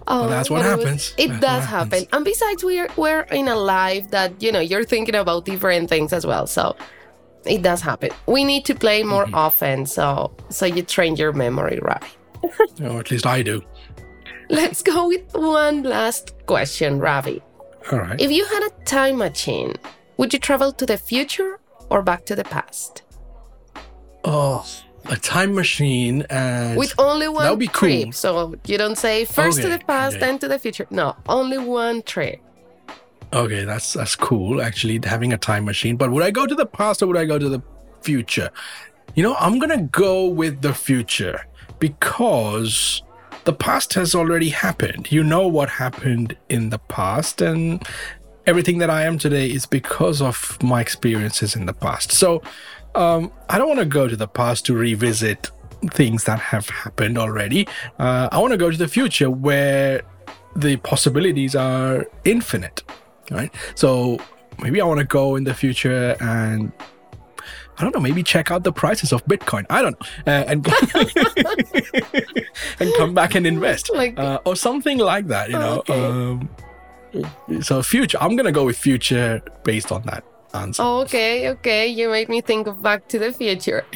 Oh, 0.08 0.28
that's 0.30 0.50
what 0.50 0.64
but 0.64 0.72
it 0.72 0.76
was- 0.78 0.84
happens. 0.86 1.14
It 1.18 1.42
does 1.42 1.66
happen. 1.66 2.06
And 2.14 2.24
besides, 2.26 2.64
we're 2.64 2.88
we're 2.96 3.22
in 3.32 3.48
a 3.50 3.56
life 3.56 4.10
that 4.12 4.42
you 4.42 4.52
know 4.52 4.60
you're 4.62 4.86
thinking 4.86 5.14
about 5.16 5.46
different 5.46 5.90
things 5.90 6.14
as 6.14 6.26
well. 6.26 6.48
So 6.48 6.76
it 7.46 7.62
does 7.62 7.82
happen. 7.82 8.12
We 8.28 8.44
need 8.46 8.64
to 8.66 8.76
play 8.76 9.04
more 9.04 9.26
Mm-hmm. 9.26 9.36
often, 9.36 9.86
so 9.86 10.32
so 10.50 10.66
you 10.66 10.84
train 10.84 11.16
your 11.18 11.34
memory, 11.34 11.80
right? 11.82 12.04
or 12.82 13.00
at 13.00 13.12
least 13.12 13.28
I 13.28 13.44
do. 13.44 13.62
Let's 14.52 14.84
go 14.84 15.08
with 15.08 15.34
one 15.34 15.84
last 15.84 16.34
question, 16.46 17.00
Ravee. 17.00 17.42
All 17.92 18.00
right. 18.00 18.20
If 18.20 18.32
you 18.32 18.44
had 18.46 18.64
a 18.68 18.84
time 18.84 19.18
machine, 19.18 19.76
would 20.18 20.34
you 20.34 20.40
travel 20.40 20.72
to 20.74 20.86
the 20.86 20.98
future 20.98 21.60
or 21.90 22.02
back 22.04 22.26
to 22.26 22.36
the 22.36 22.44
past? 22.44 23.04
oh, 24.24 24.64
a 25.06 25.16
time 25.16 25.56
machine 25.56 26.24
and 26.30 26.78
With 26.78 26.94
only 27.00 27.28
one 27.28 27.50
would 27.50 27.58
be 27.58 27.68
trip. 27.68 28.04
cool. 28.04 28.12
So 28.12 28.54
you 28.68 28.78
don't 28.78 28.98
say 28.98 29.26
first 29.26 29.62
to 29.62 29.68
the 29.70 29.80
past, 29.80 30.18
okay. 30.18 30.26
then 30.26 30.38
to 30.40 30.48
the 30.48 30.60
future. 30.60 30.86
No, 30.92 31.16
only 31.28 31.58
one 31.58 32.04
trip. 32.04 32.40
Okay, 33.34 33.64
that's 33.64 33.94
that's 33.94 34.16
cool. 34.16 34.62
Actually, 34.62 35.00
having 35.04 35.34
a 35.34 35.38
time 35.40 35.66
machine. 35.66 35.96
But 35.98 36.12
would 36.12 36.22
I 36.24 36.30
go 36.30 36.46
to 36.46 36.54
the 36.54 36.68
past 36.68 37.02
or 37.02 37.08
would 37.08 37.18
I 37.18 37.26
go 37.26 37.40
to 37.40 37.50
the 37.50 37.62
future? 38.02 38.52
You 39.16 39.24
know, 39.24 39.36
I'm 39.40 39.58
gonna 39.58 39.82
go 39.84 40.28
with 40.28 40.62
the 40.62 40.74
future 40.74 41.48
because 41.80 43.02
the 43.46 43.54
past 43.54 43.94
has 43.94 44.14
already 44.16 44.50
happened. 44.50 45.12
You 45.12 45.24
know 45.24 45.48
what 45.48 45.70
happened 45.70 46.36
in 46.50 46.70
the 46.70 46.80
past, 46.80 47.42
and 47.42 47.86
everything 48.46 48.80
that 48.80 48.90
I 48.90 49.04
am 49.04 49.18
today 49.18 49.50
is 49.50 49.66
because 49.66 50.22
of 50.22 50.62
my 50.64 50.82
experiences 50.82 51.56
in 51.56 51.66
the 51.66 51.74
past. 51.74 52.12
So, 52.12 52.42
um, 52.96 53.32
I 53.50 53.58
don't 53.58 53.68
want 53.68 53.80
to 53.80 53.86
go 53.86 54.08
to 54.08 54.16
the 54.16 54.28
past 54.28 54.66
to 54.66 54.74
revisit 54.74 55.50
things 55.92 56.26
that 56.26 56.40
have 56.40 56.70
happened 56.70 57.18
already. 57.18 57.68
Uh, 57.98 58.30
I 58.32 58.40
want 58.40 58.52
to 58.52 58.58
go 58.58 58.70
to 58.70 58.78
the 58.78 58.88
future 58.88 59.30
where 59.32 60.02
the 60.56 60.78
possibilities 60.78 61.56
are 61.56 62.06
infinite 62.26 62.84
right 63.30 63.54
so 63.76 64.20
maybe 64.62 64.82
i 64.82 64.86
want 64.86 65.00
to 65.00 65.06
go 65.06 65.36
in 65.36 65.44
the 65.44 65.54
future 65.54 66.16
and 66.20 66.72
i 67.82 67.84
don't 67.84 67.94
know 67.96 68.02
maybe 68.02 68.22
check 68.24 68.52
out 68.52 68.64
the 68.64 68.72
prices 68.72 69.12
of 69.12 69.26
bitcoin 69.26 69.66
i 69.70 69.82
don't 69.82 70.00
know 70.00 70.08
uh, 70.32 70.46
and 70.48 70.66
and 72.80 72.94
come 72.98 73.14
back 73.14 73.36
and 73.36 73.48
invest 73.48 73.90
Like- 73.94 74.18
uh, 74.20 74.40
or 74.46 74.56
something 74.56 74.98
like 75.00 75.28
that 75.28 75.50
you 75.50 75.58
know 75.58 75.80
Okay. 75.80 76.06
um, 76.06 76.50
so 77.62 77.82
future 77.82 78.18
i'm 78.22 78.36
gonna 78.36 78.52
go 78.52 78.66
with 78.66 78.78
future 78.78 79.42
based 79.64 79.92
on 79.92 80.04
that 80.04 80.24
answer 80.54 80.84
Okay, 80.84 81.50
okay. 81.50 81.88
You 81.88 82.10
made 82.10 82.28
me 82.28 82.42
think 82.42 82.68
of 82.68 82.82
Back 82.84 83.08
to 83.08 83.18
the 83.18 83.32
Future. 83.32 83.86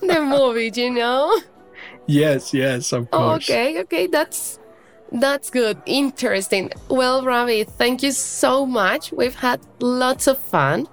the 0.00 0.24
movie, 0.26 0.72
you 0.74 0.90
know? 0.90 1.38
yes 2.06 2.54
yes 2.54 2.90
of 2.92 3.10
course 3.10 3.44
Okay, 3.48 3.80
okay. 3.82 4.06
That's 4.06 4.58
that's 5.12 5.50
good. 5.50 5.80
Interesting. 5.86 6.72
Well, 6.88 7.22
Ravee, 7.22 7.64
thank 7.68 8.02
you 8.02 8.10
so 8.12 8.64
much. 8.66 9.12
We've 9.12 9.34
had 9.34 9.60
lots 9.78 10.26
of 10.26 10.38
fun. 10.38 10.88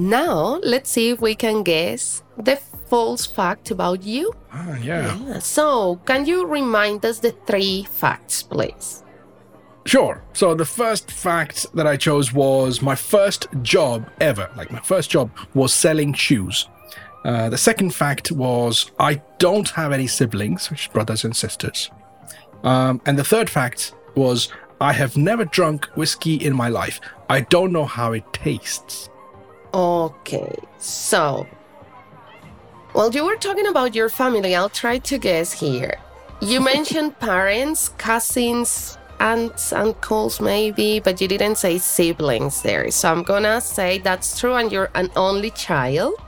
Now, 0.00 0.58
let's 0.62 0.88
see 0.88 1.10
if 1.10 1.20
we 1.20 1.34
can 1.34 1.62
guess 1.62 2.22
the 2.38 2.56
false 2.88 3.26
fact 3.26 3.70
about 3.70 4.02
you. 4.02 4.32
Ah, 4.50 4.78
yeah 4.78 5.14
Yeah, 5.26 5.38
So, 5.40 5.96
can 6.06 6.24
you 6.24 6.46
remind 6.46 7.04
us 7.04 7.18
the 7.18 7.32
three 7.46 7.84
facts, 7.84 8.42
please? 8.42 9.04
Sure. 9.84 10.22
So 10.32 10.54
the 10.54 10.64
first 10.64 11.10
fact 11.10 11.66
that 11.74 11.86
I 11.86 11.98
chose 11.98 12.32
was 12.32 12.80
my 12.80 12.94
first 12.94 13.46
job 13.60 14.08
ever. 14.22 14.50
Like 14.56 14.72
my 14.72 14.80
first 14.80 15.10
job 15.10 15.30
was 15.52 15.74
selling 15.74 16.14
shoes. 16.14 16.66
Uh, 17.22 17.50
the 17.50 17.58
second 17.58 17.94
fact 17.94 18.32
was 18.32 18.92
I 18.98 19.20
don't 19.38 19.68
have 19.70 19.92
any 19.92 20.06
siblings, 20.06 20.70
which 20.70 20.86
is 20.86 20.92
brothers 20.92 21.24
and 21.24 21.36
sisters. 21.36 21.90
Um, 22.64 23.02
and 23.04 23.18
the 23.18 23.24
third 23.24 23.50
fact 23.50 23.94
was 24.14 24.48
I 24.80 24.94
have 24.94 25.18
never 25.18 25.44
drunk 25.44 25.84
whiskey 25.94 26.36
in 26.36 26.56
my 26.56 26.70
life. 26.70 27.00
I 27.28 27.42
don't 27.42 27.70
know 27.70 27.84
how 27.84 28.12
it 28.12 28.24
tastes. 28.32 29.10
Okay, 29.72 30.54
so. 30.78 31.46
while 32.92 33.10
you 33.12 33.24
were 33.24 33.36
talking 33.36 33.66
about 33.68 33.94
your 33.94 34.08
family. 34.08 34.54
I'll 34.56 34.68
try 34.68 34.98
to 34.98 35.18
guess 35.18 35.52
here. 35.52 35.94
You 36.40 36.60
mentioned 36.74 37.18
parents, 37.20 37.90
cousins, 37.98 38.98
aunts, 39.20 39.72
uncles, 39.72 40.40
maybe, 40.40 40.98
but 40.98 41.20
you 41.20 41.28
didn't 41.28 41.56
say 41.56 41.78
siblings 41.78 42.62
there. 42.62 42.90
So 42.90 43.10
I'm 43.12 43.22
gonna 43.22 43.60
say 43.60 43.98
that's 43.98 44.38
true, 44.40 44.54
and 44.54 44.72
you're 44.72 44.90
an 44.94 45.10
only 45.14 45.50
child. 45.52 46.18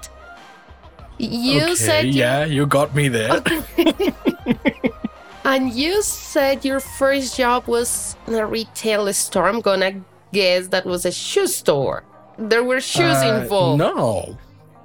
You 1.18 1.62
okay, 1.62 1.74
said 1.74 2.05
you- 2.07 2.12
yeah, 2.20 2.44
you 2.44 2.66
got 2.66 2.94
me 2.94 3.09
there. 3.09 3.42
and 5.44 5.72
you 5.72 6.02
said 6.02 6.64
your 6.64 6.81
first 6.81 7.37
job 7.37 7.66
was 7.66 8.16
in 8.26 8.35
a 8.35 8.46
retail 8.46 9.12
store. 9.12 9.48
I'm 9.48 9.61
gonna 9.61 10.00
guess 10.33 10.68
that 10.68 10.85
was 10.87 11.05
a 11.05 11.12
shoe 11.12 11.46
store. 11.46 12.05
There 12.38 12.64
were 12.64 12.81
shoes 12.81 13.16
Uh, 13.18 13.40
involved. 13.42 13.79
No, 13.79 14.37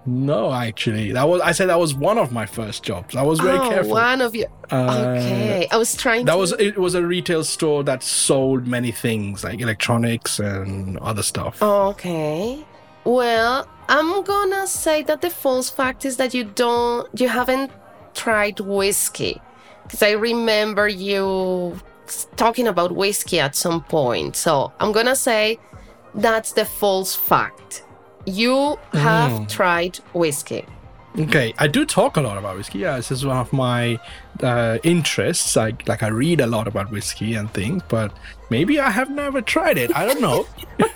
no, 0.05 0.53
actually, 0.53 1.12
that 1.12 1.27
was 1.27 1.41
I 1.41 1.51
said 1.51 1.69
that 1.69 1.79
was 1.79 1.93
one 1.93 2.17
of 2.17 2.31
my 2.31 2.45
first 2.45 2.83
jobs. 2.83 3.15
I 3.15 3.23
was 3.23 3.39
very 3.39 3.57
oh, 3.57 3.69
careful. 3.69 3.91
one 3.93 4.21
of 4.21 4.36
you. 4.36 4.45
Uh, 4.71 5.15
okay, 5.17 5.67
I 5.71 5.77
was 5.77 5.95
trying. 5.95 6.21
To- 6.21 6.25
That 6.25 6.33
to... 6.33 6.39
was 6.39 6.51
it. 6.53 6.77
Was 6.77 6.95
a 6.95 7.05
retail 7.05 7.43
store 7.43 7.83
that 7.83 8.03
sold 8.03 8.67
many 8.67 8.91
things 8.91 9.43
like 9.43 9.60
electronics 9.62 10.39
and 10.39 10.97
other 10.99 11.23
stuff. 11.23 11.62
Okay. 11.62 12.65
Well, 13.03 13.67
I'm 13.88 14.23
gonna 14.23 14.67
say 14.67 15.03
that 15.03 15.21
the 15.21 15.29
false 15.29 15.69
fact 15.69 16.03
is 16.03 16.17
that 16.17 16.33
you 16.33 16.43
don't, 16.43 17.07
you 17.19 17.29
haven't 17.29 17.71
tried 18.13 18.60
whiskey, 18.60 19.41
because 19.83 20.03
I 20.03 20.12
remember 20.12 20.88
you 20.89 21.79
talking 22.36 22.67
about 22.67 22.91
whiskey 22.91 23.39
at 23.39 23.55
some 23.55 23.81
point. 23.83 24.36
So 24.36 24.73
I'm 24.79 24.91
gonna 24.91 25.15
say 25.15 25.57
that's 26.17 26.51
the 26.53 26.65
false 26.65 27.15
fact. 27.15 27.84
You 28.25 28.77
have 28.93 29.32
Mm. 29.32 29.49
tried 29.49 29.97
whiskey. 30.13 30.65
Okay, 31.19 31.53
I 31.58 31.67
do 31.67 31.84
talk 31.86 32.17
a 32.17 32.21
lot 32.21 32.38
about 32.38 32.58
whiskey. 32.58 32.80
Yeah, 32.80 32.97
this 32.97 33.10
is 33.12 33.25
one 33.25 33.38
of 33.38 33.51
my 33.51 33.97
uh, 34.43 34.77
interests. 34.84 35.58
I 35.58 35.73
like 35.88 36.03
I 36.03 36.10
read 36.10 36.41
a 36.41 36.45
lot 36.47 36.67
about 36.67 36.91
whiskey 36.91 37.34
and 37.34 37.51
things, 37.53 37.82
but 37.88 38.12
maybe 38.51 38.80
I 38.80 38.91
have 38.91 39.10
never 39.10 39.41
tried 39.41 39.77
it. 39.80 39.89
I 39.95 40.06
don't 40.06 40.21
know. 40.21 40.45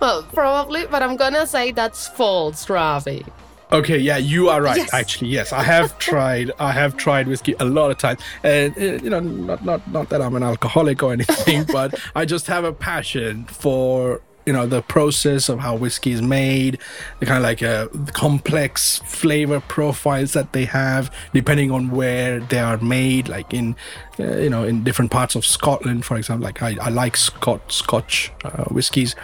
Well, 0.00 0.24
probably, 0.32 0.86
but 0.86 1.02
I'm 1.02 1.16
gonna 1.16 1.46
say 1.46 1.70
that's 1.70 2.08
false, 2.08 2.66
Ravee. 2.68 3.24
Okay, 3.72 3.98
yeah, 3.98 4.18
you 4.18 4.48
are 4.50 4.60
right. 4.60 4.76
Yes. 4.76 4.92
Actually, 4.92 5.30
yes, 5.30 5.52
I 5.52 5.62
have 5.62 5.98
tried. 6.10 6.50
I 6.58 6.72
have 6.72 6.96
tried 6.96 7.26
whiskey 7.26 7.54
a 7.58 7.64
lot 7.64 7.90
of 7.90 7.98
times, 7.98 8.20
and 8.42 8.76
uh, 8.76 9.02
you 9.02 9.10
know, 9.10 9.20
not 9.20 9.64
not 9.64 9.90
not 9.90 10.08
that 10.10 10.20
I'm 10.20 10.36
an 10.36 10.42
alcoholic 10.42 11.02
or 11.02 11.12
anything, 11.18 11.64
but 11.64 11.98
I 12.14 12.24
just 12.24 12.46
have 12.48 12.64
a 12.64 12.72
passion 12.72 13.44
for 13.44 14.20
you 14.44 14.52
know 14.52 14.66
the 14.66 14.82
process 14.82 15.48
of 15.48 15.60
how 15.60 15.74
whiskey 15.76 16.12
is 16.12 16.20
made, 16.20 16.78
the 17.20 17.26
kind 17.26 17.38
of 17.38 17.44
like 17.44 17.62
uh, 17.62 17.88
complex 18.12 18.98
flavor 19.06 19.60
profiles 19.60 20.32
that 20.32 20.52
they 20.52 20.66
have, 20.66 21.14
depending 21.32 21.70
on 21.70 21.90
where 21.90 22.40
they 22.40 22.58
are 22.58 22.76
made. 22.78 23.28
Like 23.28 23.54
in 23.54 23.74
uh, 24.20 24.36
you 24.36 24.50
know 24.50 24.64
in 24.64 24.84
different 24.84 25.10
parts 25.10 25.34
of 25.34 25.46
Scotland, 25.46 26.04
for 26.04 26.16
example. 26.16 26.44
Like 26.44 26.62
I, 26.62 26.76
I 26.80 26.90
like 26.90 27.16
Scot 27.16 27.72
Scotch 27.72 28.32
uh, 28.44 28.64
whiskies 28.64 29.14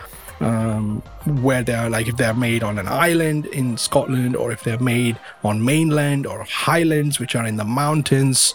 um, 0.41 1.03
where 1.43 1.63
they 1.63 1.75
are 1.75 1.91
like 1.91 2.09
if 2.09 2.17
they're 2.17 2.35
made 2.35 2.63
on 2.63 2.79
an 2.79 2.89
island 2.89 3.47
in 3.47 3.77
Scotland 3.77 4.37
or 4.37 4.53
if 4.53 4.63
they're 4.63 4.79
made 4.79 5.19
on 5.43 5.65
mainland 5.65 6.27
or 6.27 6.45
highlands 6.45 7.19
which 7.19 7.35
are 7.35 7.47
in 7.47 7.57
the 7.57 7.65
mountains. 7.65 8.55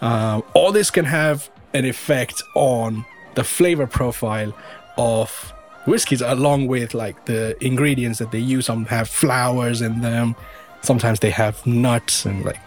Uh, 0.00 0.40
all 0.54 0.72
this 0.72 0.90
can 0.90 1.04
have 1.04 1.50
an 1.74 1.84
effect 1.84 2.42
on 2.54 3.04
the 3.34 3.44
flavor 3.44 3.86
profile 3.86 4.52
of 4.96 5.52
whiskeys 5.86 6.20
along 6.20 6.66
with 6.66 6.94
like 6.94 7.24
the 7.26 7.56
ingredients 7.64 8.18
that 8.18 8.30
they 8.32 8.38
use 8.38 8.66
some 8.66 8.84
have 8.86 9.08
flowers 9.08 9.80
in 9.80 10.00
them 10.00 10.34
sometimes 10.82 11.20
they 11.20 11.30
have 11.30 11.64
nuts 11.66 12.26
and 12.26 12.44
like 12.44 12.60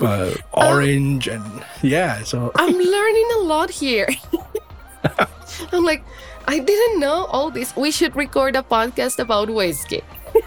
uh, 0.00 0.32
orange 0.52 1.28
and 1.28 1.64
yeah 1.82 2.22
so 2.22 2.50
I'm 2.54 2.74
learning 2.96 3.28
a 3.36 3.38
lot 3.38 3.70
here. 3.70 4.08
I'm 5.72 5.84
like, 5.84 6.04
I 6.46 6.58
didn't 6.58 7.00
know 7.00 7.26
all 7.26 7.50
this. 7.50 7.76
We 7.76 7.90
should 7.90 8.16
record 8.16 8.56
a 8.56 8.62
podcast 8.62 9.18
about 9.18 9.50
whiskey. 9.50 10.02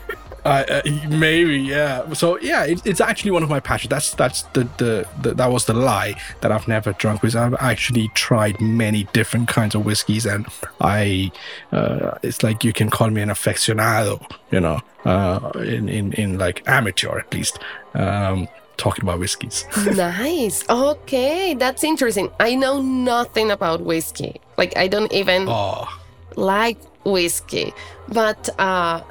Uh, 0.46 0.66
uh, 0.70 0.82
maybe, 1.08 1.58
yeah. 1.58 2.12
So 2.13 2.38
yeah, 2.39 2.66
it, 2.66 2.86
it's 2.86 3.00
actually 3.00 3.32
one 3.32 3.44
of 3.44 3.50
my 3.50 3.62
passions. 3.62 3.89
That's 3.89 4.13
that's 4.13 4.42
the, 4.54 4.66
the 4.78 5.08
the 5.22 5.34
that 5.36 5.50
was 5.50 5.66
the 5.66 5.74
lie 5.74 6.20
that 6.42 6.52
I've 6.52 6.68
never 6.68 6.92
drunk 6.94 7.24
whiskey. 7.24 7.39
I've 7.39 7.56
actually 7.60 8.10
tried 8.10 8.60
many 8.60 9.06
different 9.13 9.48
kinds 9.48 9.74
of 9.74 9.86
whiskeys, 9.86 10.26
and 10.26 10.46
I, 10.82 11.32
uh, 11.72 12.18
it's 12.24 12.44
like 12.44 12.63
you 12.63 12.74
can 12.74 12.89
call 12.89 13.10
me 13.10 13.22
an 13.22 13.30
aficionado, 13.30 14.30
you 14.52 14.60
know, 14.60 14.82
uh, 15.06 15.52
in 15.60 15.88
in 15.88 16.12
in 16.13 16.38
like 16.38 16.62
amateur 16.68 17.20
at 17.20 17.34
least, 17.34 17.60
um, 17.94 18.50
talking 18.84 19.04
about 19.06 19.17
whiskeys. 19.19 19.65
nice. 19.96 20.67
Okay, 20.69 21.54
that's 21.54 21.84
interesting. 21.86 22.30
I 22.39 22.54
know 22.56 22.82
nothing 22.82 23.50
about 23.50 23.80
whiskey. 23.82 24.41
Like 24.58 24.76
I 24.78 24.88
don't 24.89 25.12
even 25.13 25.48
Oh, 25.48 25.88
like 26.36 26.78
whiskey. 27.06 27.74
But 28.10 28.50
uh 28.60 29.02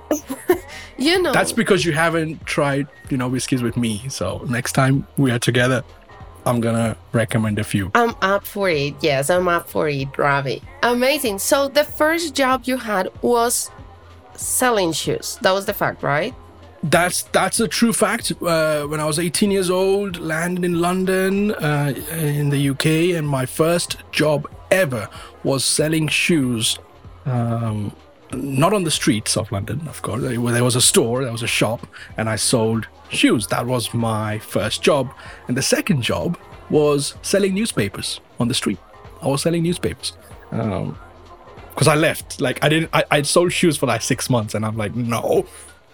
you 0.99 1.23
know 1.23 1.33
that's 1.33 1.53
because 1.53 1.87
you 1.87 1.93
haven't 1.93 2.45
tried, 2.45 2.87
you 3.09 3.17
know, 3.17 3.29
whiskeys 3.29 3.63
with 3.63 3.77
me. 3.79 3.93
So 4.11 4.45
next 4.49 4.73
time 4.73 5.07
we 5.17 5.31
are 5.31 5.39
together, 5.39 5.83
I'm 6.45 6.61
gonna 6.61 6.97
recommend 7.13 7.59
a 7.59 7.65
few. 7.65 7.91
I'm 7.95 8.15
up 8.21 8.45
for 8.45 8.69
it. 8.69 8.95
Yes, 9.01 9.31
I'm 9.31 9.49
up 9.49 9.69
for 9.69 9.89
it, 9.89 10.13
Ravee. 10.19 10.61
Amazing. 10.83 11.39
So 11.39 11.69
the 11.69 11.85
first 11.85 12.35
job 12.35 12.65
you 12.67 12.77
had 12.77 13.09
was 13.23 13.71
selling 14.37 14.93
shoes. 14.93 15.39
That 15.41 15.53
was 15.53 15.65
the 15.65 15.75
fact, 15.75 16.03
right? 16.03 16.35
That's 16.83 17.23
that's 17.25 17.61
a 17.61 17.69
true 17.69 17.93
fact. 17.93 18.33
Uh, 18.43 18.87
when 18.87 18.99
I 18.99 19.05
was 19.05 19.19
18 19.19 19.51
years 19.53 19.71
old, 19.71 20.19
landed 20.19 20.65
in 20.65 20.81
London, 20.81 21.53
uh, 21.53 21.95
in 22.11 22.51
the 22.51 22.71
UK, 22.71 23.17
and 23.17 23.27
my 23.27 23.47
first 23.47 23.99
job 24.11 24.51
ever 24.71 25.09
was 25.45 25.65
selling 25.65 26.09
shoes. 26.09 26.79
Um, 27.25 27.95
not 28.33 28.73
on 28.73 28.83
the 28.83 28.91
streets 28.91 29.37
of 29.37 29.53
London, 29.53 29.87
of 29.87 30.03
course. 30.03 30.23
There 30.23 30.65
was 30.65 30.75
a 30.75 30.81
store, 30.81 31.23
there 31.23 31.31
was 31.31 31.43
a 31.43 31.47
shop, 31.47 31.87
and 32.17 32.29
I 32.29 32.37
sold 32.37 32.89
shoes. 33.11 33.47
That 33.49 33.67
was 33.67 33.95
my 33.95 34.39
first 34.39 34.83
job. 34.83 35.13
And 35.47 35.57
the 35.57 35.63
second 35.63 36.03
job 36.03 36.39
was 36.71 37.15
selling 37.23 37.55
newspapers 37.55 38.21
on 38.41 38.49
the 38.49 38.55
street. 38.55 38.79
I 39.21 39.29
was 39.29 39.43
selling 39.43 39.63
newspapers. 39.63 40.15
Um, 40.51 40.99
because 41.71 41.89
I 41.89 41.95
left. 41.95 42.41
Like 42.41 42.63
I 42.63 42.69
didn't. 42.69 42.91
I, 42.93 43.05
I 43.11 43.23
sold 43.23 43.53
shoes 43.53 43.77
for 43.77 43.87
like 43.87 44.03
six 44.03 44.29
months, 44.29 44.55
and 44.55 44.65
I'm 44.65 44.77
like, 44.77 44.95
no, 44.95 45.47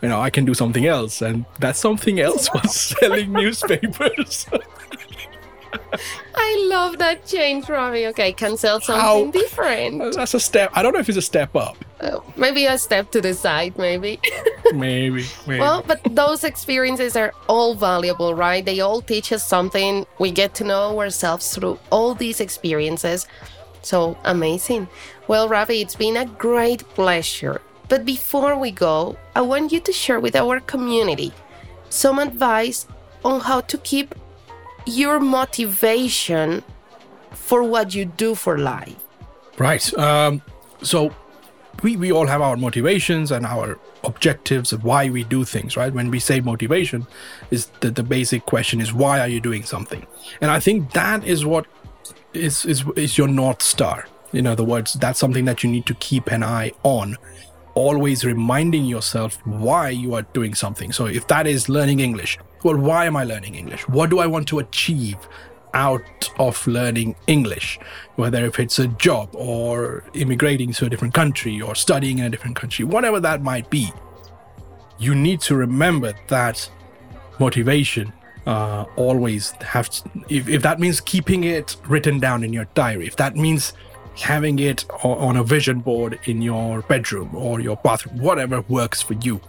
you 0.02 0.08
know, 0.08 0.20
I 0.20 0.30
can 0.30 0.44
do 0.44 0.54
something 0.54 0.86
else, 0.86 1.22
and 1.22 1.44
that 1.60 1.76
something 1.76 2.20
else 2.20 2.52
was 2.52 2.74
selling 2.74 3.32
newspapers. 3.32 4.46
I 6.34 6.66
love 6.70 6.98
that 6.98 7.26
change, 7.26 7.68
Ravee. 7.68 8.06
Okay, 8.08 8.32
can 8.32 8.56
sell 8.56 8.80
something 8.80 9.00
How- 9.00 9.30
different. 9.30 10.14
That's 10.16 10.34
a 10.34 10.40
step. 10.40 10.70
I 10.74 10.82
don't 10.82 10.92
know 10.92 11.00
if 11.00 11.08
it's 11.08 11.18
a 11.18 11.22
step 11.22 11.54
up. 11.56 11.76
Uh, 12.00 12.20
maybe 12.36 12.66
a 12.66 12.78
step 12.78 13.10
to 13.12 13.20
the 13.20 13.34
side, 13.34 13.76
maybe. 13.76 14.20
Maybe. 14.72 15.24
maybe. 15.46 15.60
Well, 15.60 15.82
but 15.86 16.00
those 16.10 16.44
experiences 16.44 17.16
are 17.16 17.32
all 17.48 17.74
valuable, 17.74 18.34
right? 18.34 18.64
They 18.64 18.80
all 18.80 19.00
teach 19.00 19.32
us 19.32 19.44
something. 19.44 20.06
We 20.18 20.30
get 20.30 20.54
to 20.56 20.64
know 20.64 20.98
ourselves 21.00 21.54
through 21.54 21.78
all 21.90 22.14
these 22.14 22.40
experiences. 22.40 23.26
So 23.82 24.16
amazing. 24.24 24.88
Well, 25.26 25.48
Ravee, 25.48 25.82
it's 25.82 25.96
been 25.96 26.16
a 26.16 26.26
great 26.26 26.80
pleasure. 26.94 27.60
But 27.88 28.04
before 28.04 28.58
we 28.58 28.70
go, 28.70 29.16
I 29.34 29.40
want 29.40 29.72
you 29.72 29.80
to 29.80 29.92
share 29.92 30.20
with 30.20 30.36
our 30.36 30.60
community 30.60 31.32
some 31.88 32.18
advice 32.18 32.86
on 33.24 33.40
how 33.40 33.62
to 33.62 33.78
keep 33.78 34.14
your 34.86 35.20
motivation 35.20 36.62
for 37.32 37.62
what 37.62 37.94
you 37.94 38.04
do 38.04 38.34
for 38.34 38.58
life. 38.58 38.96
Right. 39.58 39.92
Um, 39.98 40.42
so 40.82 41.14
we, 41.82 41.96
we 41.96 42.12
all 42.12 42.26
have 42.26 42.40
our 42.40 42.56
motivations 42.56 43.30
and 43.30 43.46
our 43.46 43.78
objectives 44.04 44.72
of 44.72 44.84
why 44.84 45.10
we 45.10 45.24
do 45.24 45.44
things, 45.44 45.76
right? 45.76 45.92
When 45.92 46.10
we 46.10 46.20
say 46.20 46.40
motivation, 46.40 47.06
is 47.50 47.66
the, 47.80 47.90
the 47.90 48.02
basic 48.02 48.46
question 48.46 48.80
is 48.80 48.92
why 48.92 49.20
are 49.20 49.28
you 49.28 49.40
doing 49.40 49.64
something? 49.64 50.06
And 50.40 50.50
I 50.50 50.60
think 50.60 50.92
that 50.92 51.24
is 51.24 51.44
what 51.44 51.66
is, 52.34 52.64
is 52.64 52.84
is 52.96 53.18
your 53.18 53.28
north 53.28 53.62
star. 53.62 54.06
In 54.32 54.46
other 54.46 54.64
words, 54.64 54.92
that's 54.94 55.18
something 55.18 55.46
that 55.46 55.64
you 55.64 55.70
need 55.70 55.86
to 55.86 55.94
keep 55.94 56.30
an 56.30 56.42
eye 56.42 56.72
on. 56.82 57.16
Always 57.78 58.24
reminding 58.24 58.84
yourself 58.86 59.38
why 59.46 59.90
you 59.90 60.14
are 60.14 60.22
doing 60.38 60.54
something. 60.54 60.90
So 60.92 61.06
if 61.06 61.26
that 61.28 61.46
is 61.46 61.68
learning 61.68 62.00
English, 62.00 62.38
well, 62.64 62.76
why 62.76 63.06
am 63.06 63.16
I 63.16 63.24
learning 63.24 63.54
English? 63.54 63.88
What 63.88 64.10
do 64.10 64.18
I 64.18 64.26
want 64.26 64.48
to 64.48 64.58
achieve? 64.58 65.18
out 65.74 66.30
of 66.38 66.66
learning 66.66 67.14
English, 67.26 67.78
whether 68.16 68.44
if 68.46 68.58
it's 68.58 68.78
a 68.78 68.88
job 68.88 69.28
or 69.34 70.02
immigrating 70.14 70.72
to 70.72 70.86
a 70.86 70.88
different 70.88 71.14
country 71.14 71.60
or 71.60 71.74
studying 71.74 72.18
in 72.18 72.24
a 72.24 72.30
different 72.30 72.56
country, 72.56 72.84
whatever 72.84 73.20
that 73.20 73.42
might 73.42 73.68
be, 73.70 73.92
you 74.98 75.14
need 75.14 75.40
to 75.42 75.54
remember 75.54 76.14
that 76.28 76.70
motivation 77.38 78.12
uh, 78.46 78.86
always 78.96 79.52
have 79.60 79.90
to, 79.90 80.10
if, 80.28 80.48
if 80.48 80.62
that 80.62 80.80
means 80.80 81.00
keeping 81.00 81.44
it 81.44 81.76
written 81.86 82.18
down 82.18 82.42
in 82.42 82.52
your 82.52 82.64
diary, 82.74 83.06
if 83.06 83.16
that 83.16 83.36
means 83.36 83.74
having 84.20 84.58
it 84.58 84.84
on 85.02 85.36
a 85.36 85.44
vision 85.44 85.80
board 85.80 86.18
in 86.24 86.42
your 86.42 86.82
bedroom 86.82 87.34
or 87.34 87.60
your 87.60 87.76
bathroom, 87.76 88.18
whatever 88.18 88.62
works 88.62 89.00
for 89.02 89.14
you. 89.14 89.40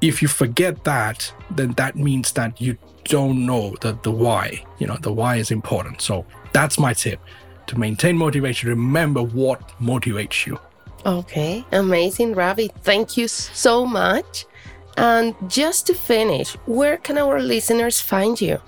If 0.00 0.20
you 0.20 0.28
forget 0.28 0.84
that, 0.84 1.32
then 1.50 1.72
that 1.72 1.96
means 1.96 2.32
that 2.32 2.60
you 2.60 2.76
don't 3.04 3.46
know 3.46 3.76
the, 3.80 3.98
the 4.02 4.10
why. 4.10 4.64
You 4.78 4.86
know, 4.86 4.96
the 4.96 5.12
why 5.12 5.36
is 5.36 5.50
important. 5.50 6.00
So 6.00 6.26
that's 6.52 6.78
my 6.78 6.92
tip. 6.92 7.20
To 7.68 7.78
maintain 7.78 8.16
motivation, 8.16 8.68
remember 8.68 9.22
what 9.22 9.60
motivates 9.80 10.46
you. 10.46 10.58
Okay, 11.06 11.64
amazing, 11.72 12.34
Ravee. 12.34 12.70
Thank 12.82 13.16
you 13.16 13.28
so 13.28 13.86
much. 13.86 14.46
And 14.96 15.34
just 15.48 15.86
to 15.88 15.94
finish, 15.94 16.54
where 16.66 16.96
can 16.96 17.18
our 17.18 17.40
listeners 17.40 18.00
find 18.00 18.40
you? 18.40 18.60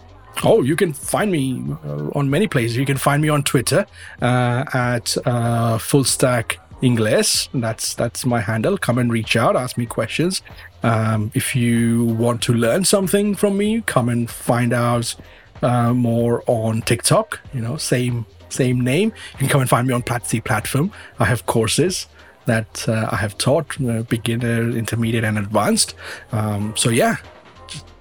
Oh, 0.45 0.63
you 0.63 0.77
can 0.77 0.93
find 0.93 1.31
me 1.31 1.65
uh, 1.85 2.11
on 2.15 2.31
many 2.31 2.47
places. 2.47 2.77
You 2.77 2.87
can 2.87 2.99
find 2.99 3.23
me 3.23 3.29
on 3.29 3.43
Twitter 3.43 3.87
uh, 4.21 4.65
at 4.73 5.17
uh, 5.25 5.79
Fullstack 5.79 6.57
English. 6.83 7.49
That's 7.55 7.95
that's 7.95 8.27
my 8.27 8.41
handle. 8.41 8.77
Come 8.77 8.99
and 8.99 9.11
reach 9.11 9.37
out, 9.37 9.57
ask 9.57 9.79
me 9.79 9.87
questions. 9.87 10.43
Um, 10.83 11.31
if 11.35 11.57
you 11.57 12.05
want 12.05 12.43
to 12.43 12.53
learn 12.53 12.85
something 12.85 13.35
from 13.35 13.57
me, 13.57 13.81
come 13.81 14.09
and 14.09 14.31
find 14.31 14.73
out 14.73 15.15
uh, 15.63 15.95
more 15.95 16.45
on 16.47 16.83
TikTok. 16.83 17.41
You 17.55 17.63
know, 17.63 17.77
same 17.77 18.27
same 18.49 18.81
name. 18.83 19.13
You 19.33 19.39
can 19.39 19.49
come 19.49 19.61
and 19.63 19.71
find 19.71 19.89
me 19.89 19.95
on 19.95 20.03
Platzi 20.03 20.45
platform. 20.45 20.93
I 21.19 21.25
have 21.25 21.47
courses 21.47 22.07
that 22.45 22.89
uh, 22.89 23.09
I 23.11 23.17
have 23.17 23.37
taught 23.39 23.81
uh, 23.81 24.03
beginner, 24.03 24.71
intermediate, 24.71 25.25
and 25.25 25.39
advanced. 25.39 25.95
Um, 26.31 26.75
so 26.77 26.91
yeah, 26.91 27.17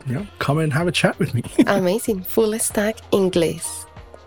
you 0.05 0.15
know, 0.15 0.27
come 0.39 0.59
and 0.59 0.71
have 0.73 0.87
a 0.87 0.91
chat 0.91 1.17
with 1.19 1.33
me. 1.33 1.43
Amazing, 1.67 2.23
full 2.23 2.57
stack 2.59 2.97
English. 3.11 3.65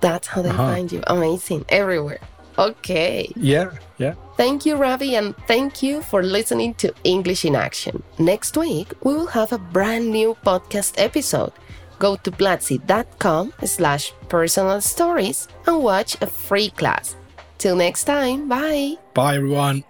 That's 0.00 0.26
how 0.26 0.42
they 0.42 0.50
uh-huh. 0.50 0.74
find 0.74 0.92
you. 0.92 1.02
Amazing, 1.06 1.64
everywhere. 1.68 2.20
Okay. 2.58 3.30
Yeah, 3.36 3.70
yeah. 3.98 4.14
Thank 4.36 4.66
you, 4.66 4.76
Ravee, 4.76 5.14
and 5.14 5.36
thank 5.46 5.82
you 5.82 6.02
for 6.02 6.22
listening 6.22 6.74
to 6.74 6.92
English 7.04 7.44
in 7.44 7.54
Action. 7.54 8.02
Next 8.18 8.56
week, 8.56 8.92
we 9.02 9.14
will 9.14 9.26
have 9.26 9.52
a 9.52 9.58
brand 9.58 10.10
new 10.10 10.36
podcast 10.44 10.94
episode. 10.98 11.52
Go 11.98 12.16
to 12.16 12.30
platzi.com 12.30 13.52
slash 13.64 14.12
personal 14.28 14.80
stories 14.80 15.48
and 15.66 15.82
watch 15.82 16.16
a 16.20 16.26
free 16.26 16.70
class. 16.70 17.16
Till 17.58 17.74
next 17.74 18.04
time, 18.04 18.48
bye. 18.48 18.94
Bye, 19.14 19.36
everyone. 19.36 19.84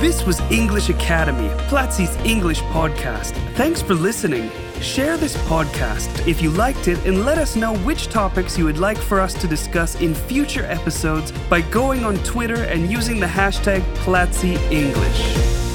This 0.00 0.26
was 0.26 0.40
English 0.50 0.90
Academy, 0.90 1.48
Platzi's 1.70 2.14
English 2.22 2.60
podcast. 2.64 3.32
Thanks 3.54 3.80
for 3.80 3.94
listening. 3.94 4.50
Share 4.82 5.16
this 5.16 5.34
podcast 5.48 6.28
if 6.28 6.42
you 6.42 6.50
liked 6.50 6.86
it 6.86 6.98
and 7.06 7.24
let 7.24 7.38
us 7.38 7.56
know 7.56 7.74
which 7.78 8.08
topics 8.08 8.58
you 8.58 8.66
would 8.66 8.76
like 8.76 8.98
for 8.98 9.18
us 9.18 9.32
to 9.40 9.48
discuss 9.48 9.98
in 10.02 10.14
future 10.14 10.66
episodes 10.66 11.32
by 11.48 11.62
going 11.62 12.04
on 12.04 12.16
Twitter 12.24 12.64
and 12.64 12.92
using 12.92 13.18
the 13.18 13.26
hashtag 13.26 13.80
Platzi 14.04 14.56
English. 14.70 15.65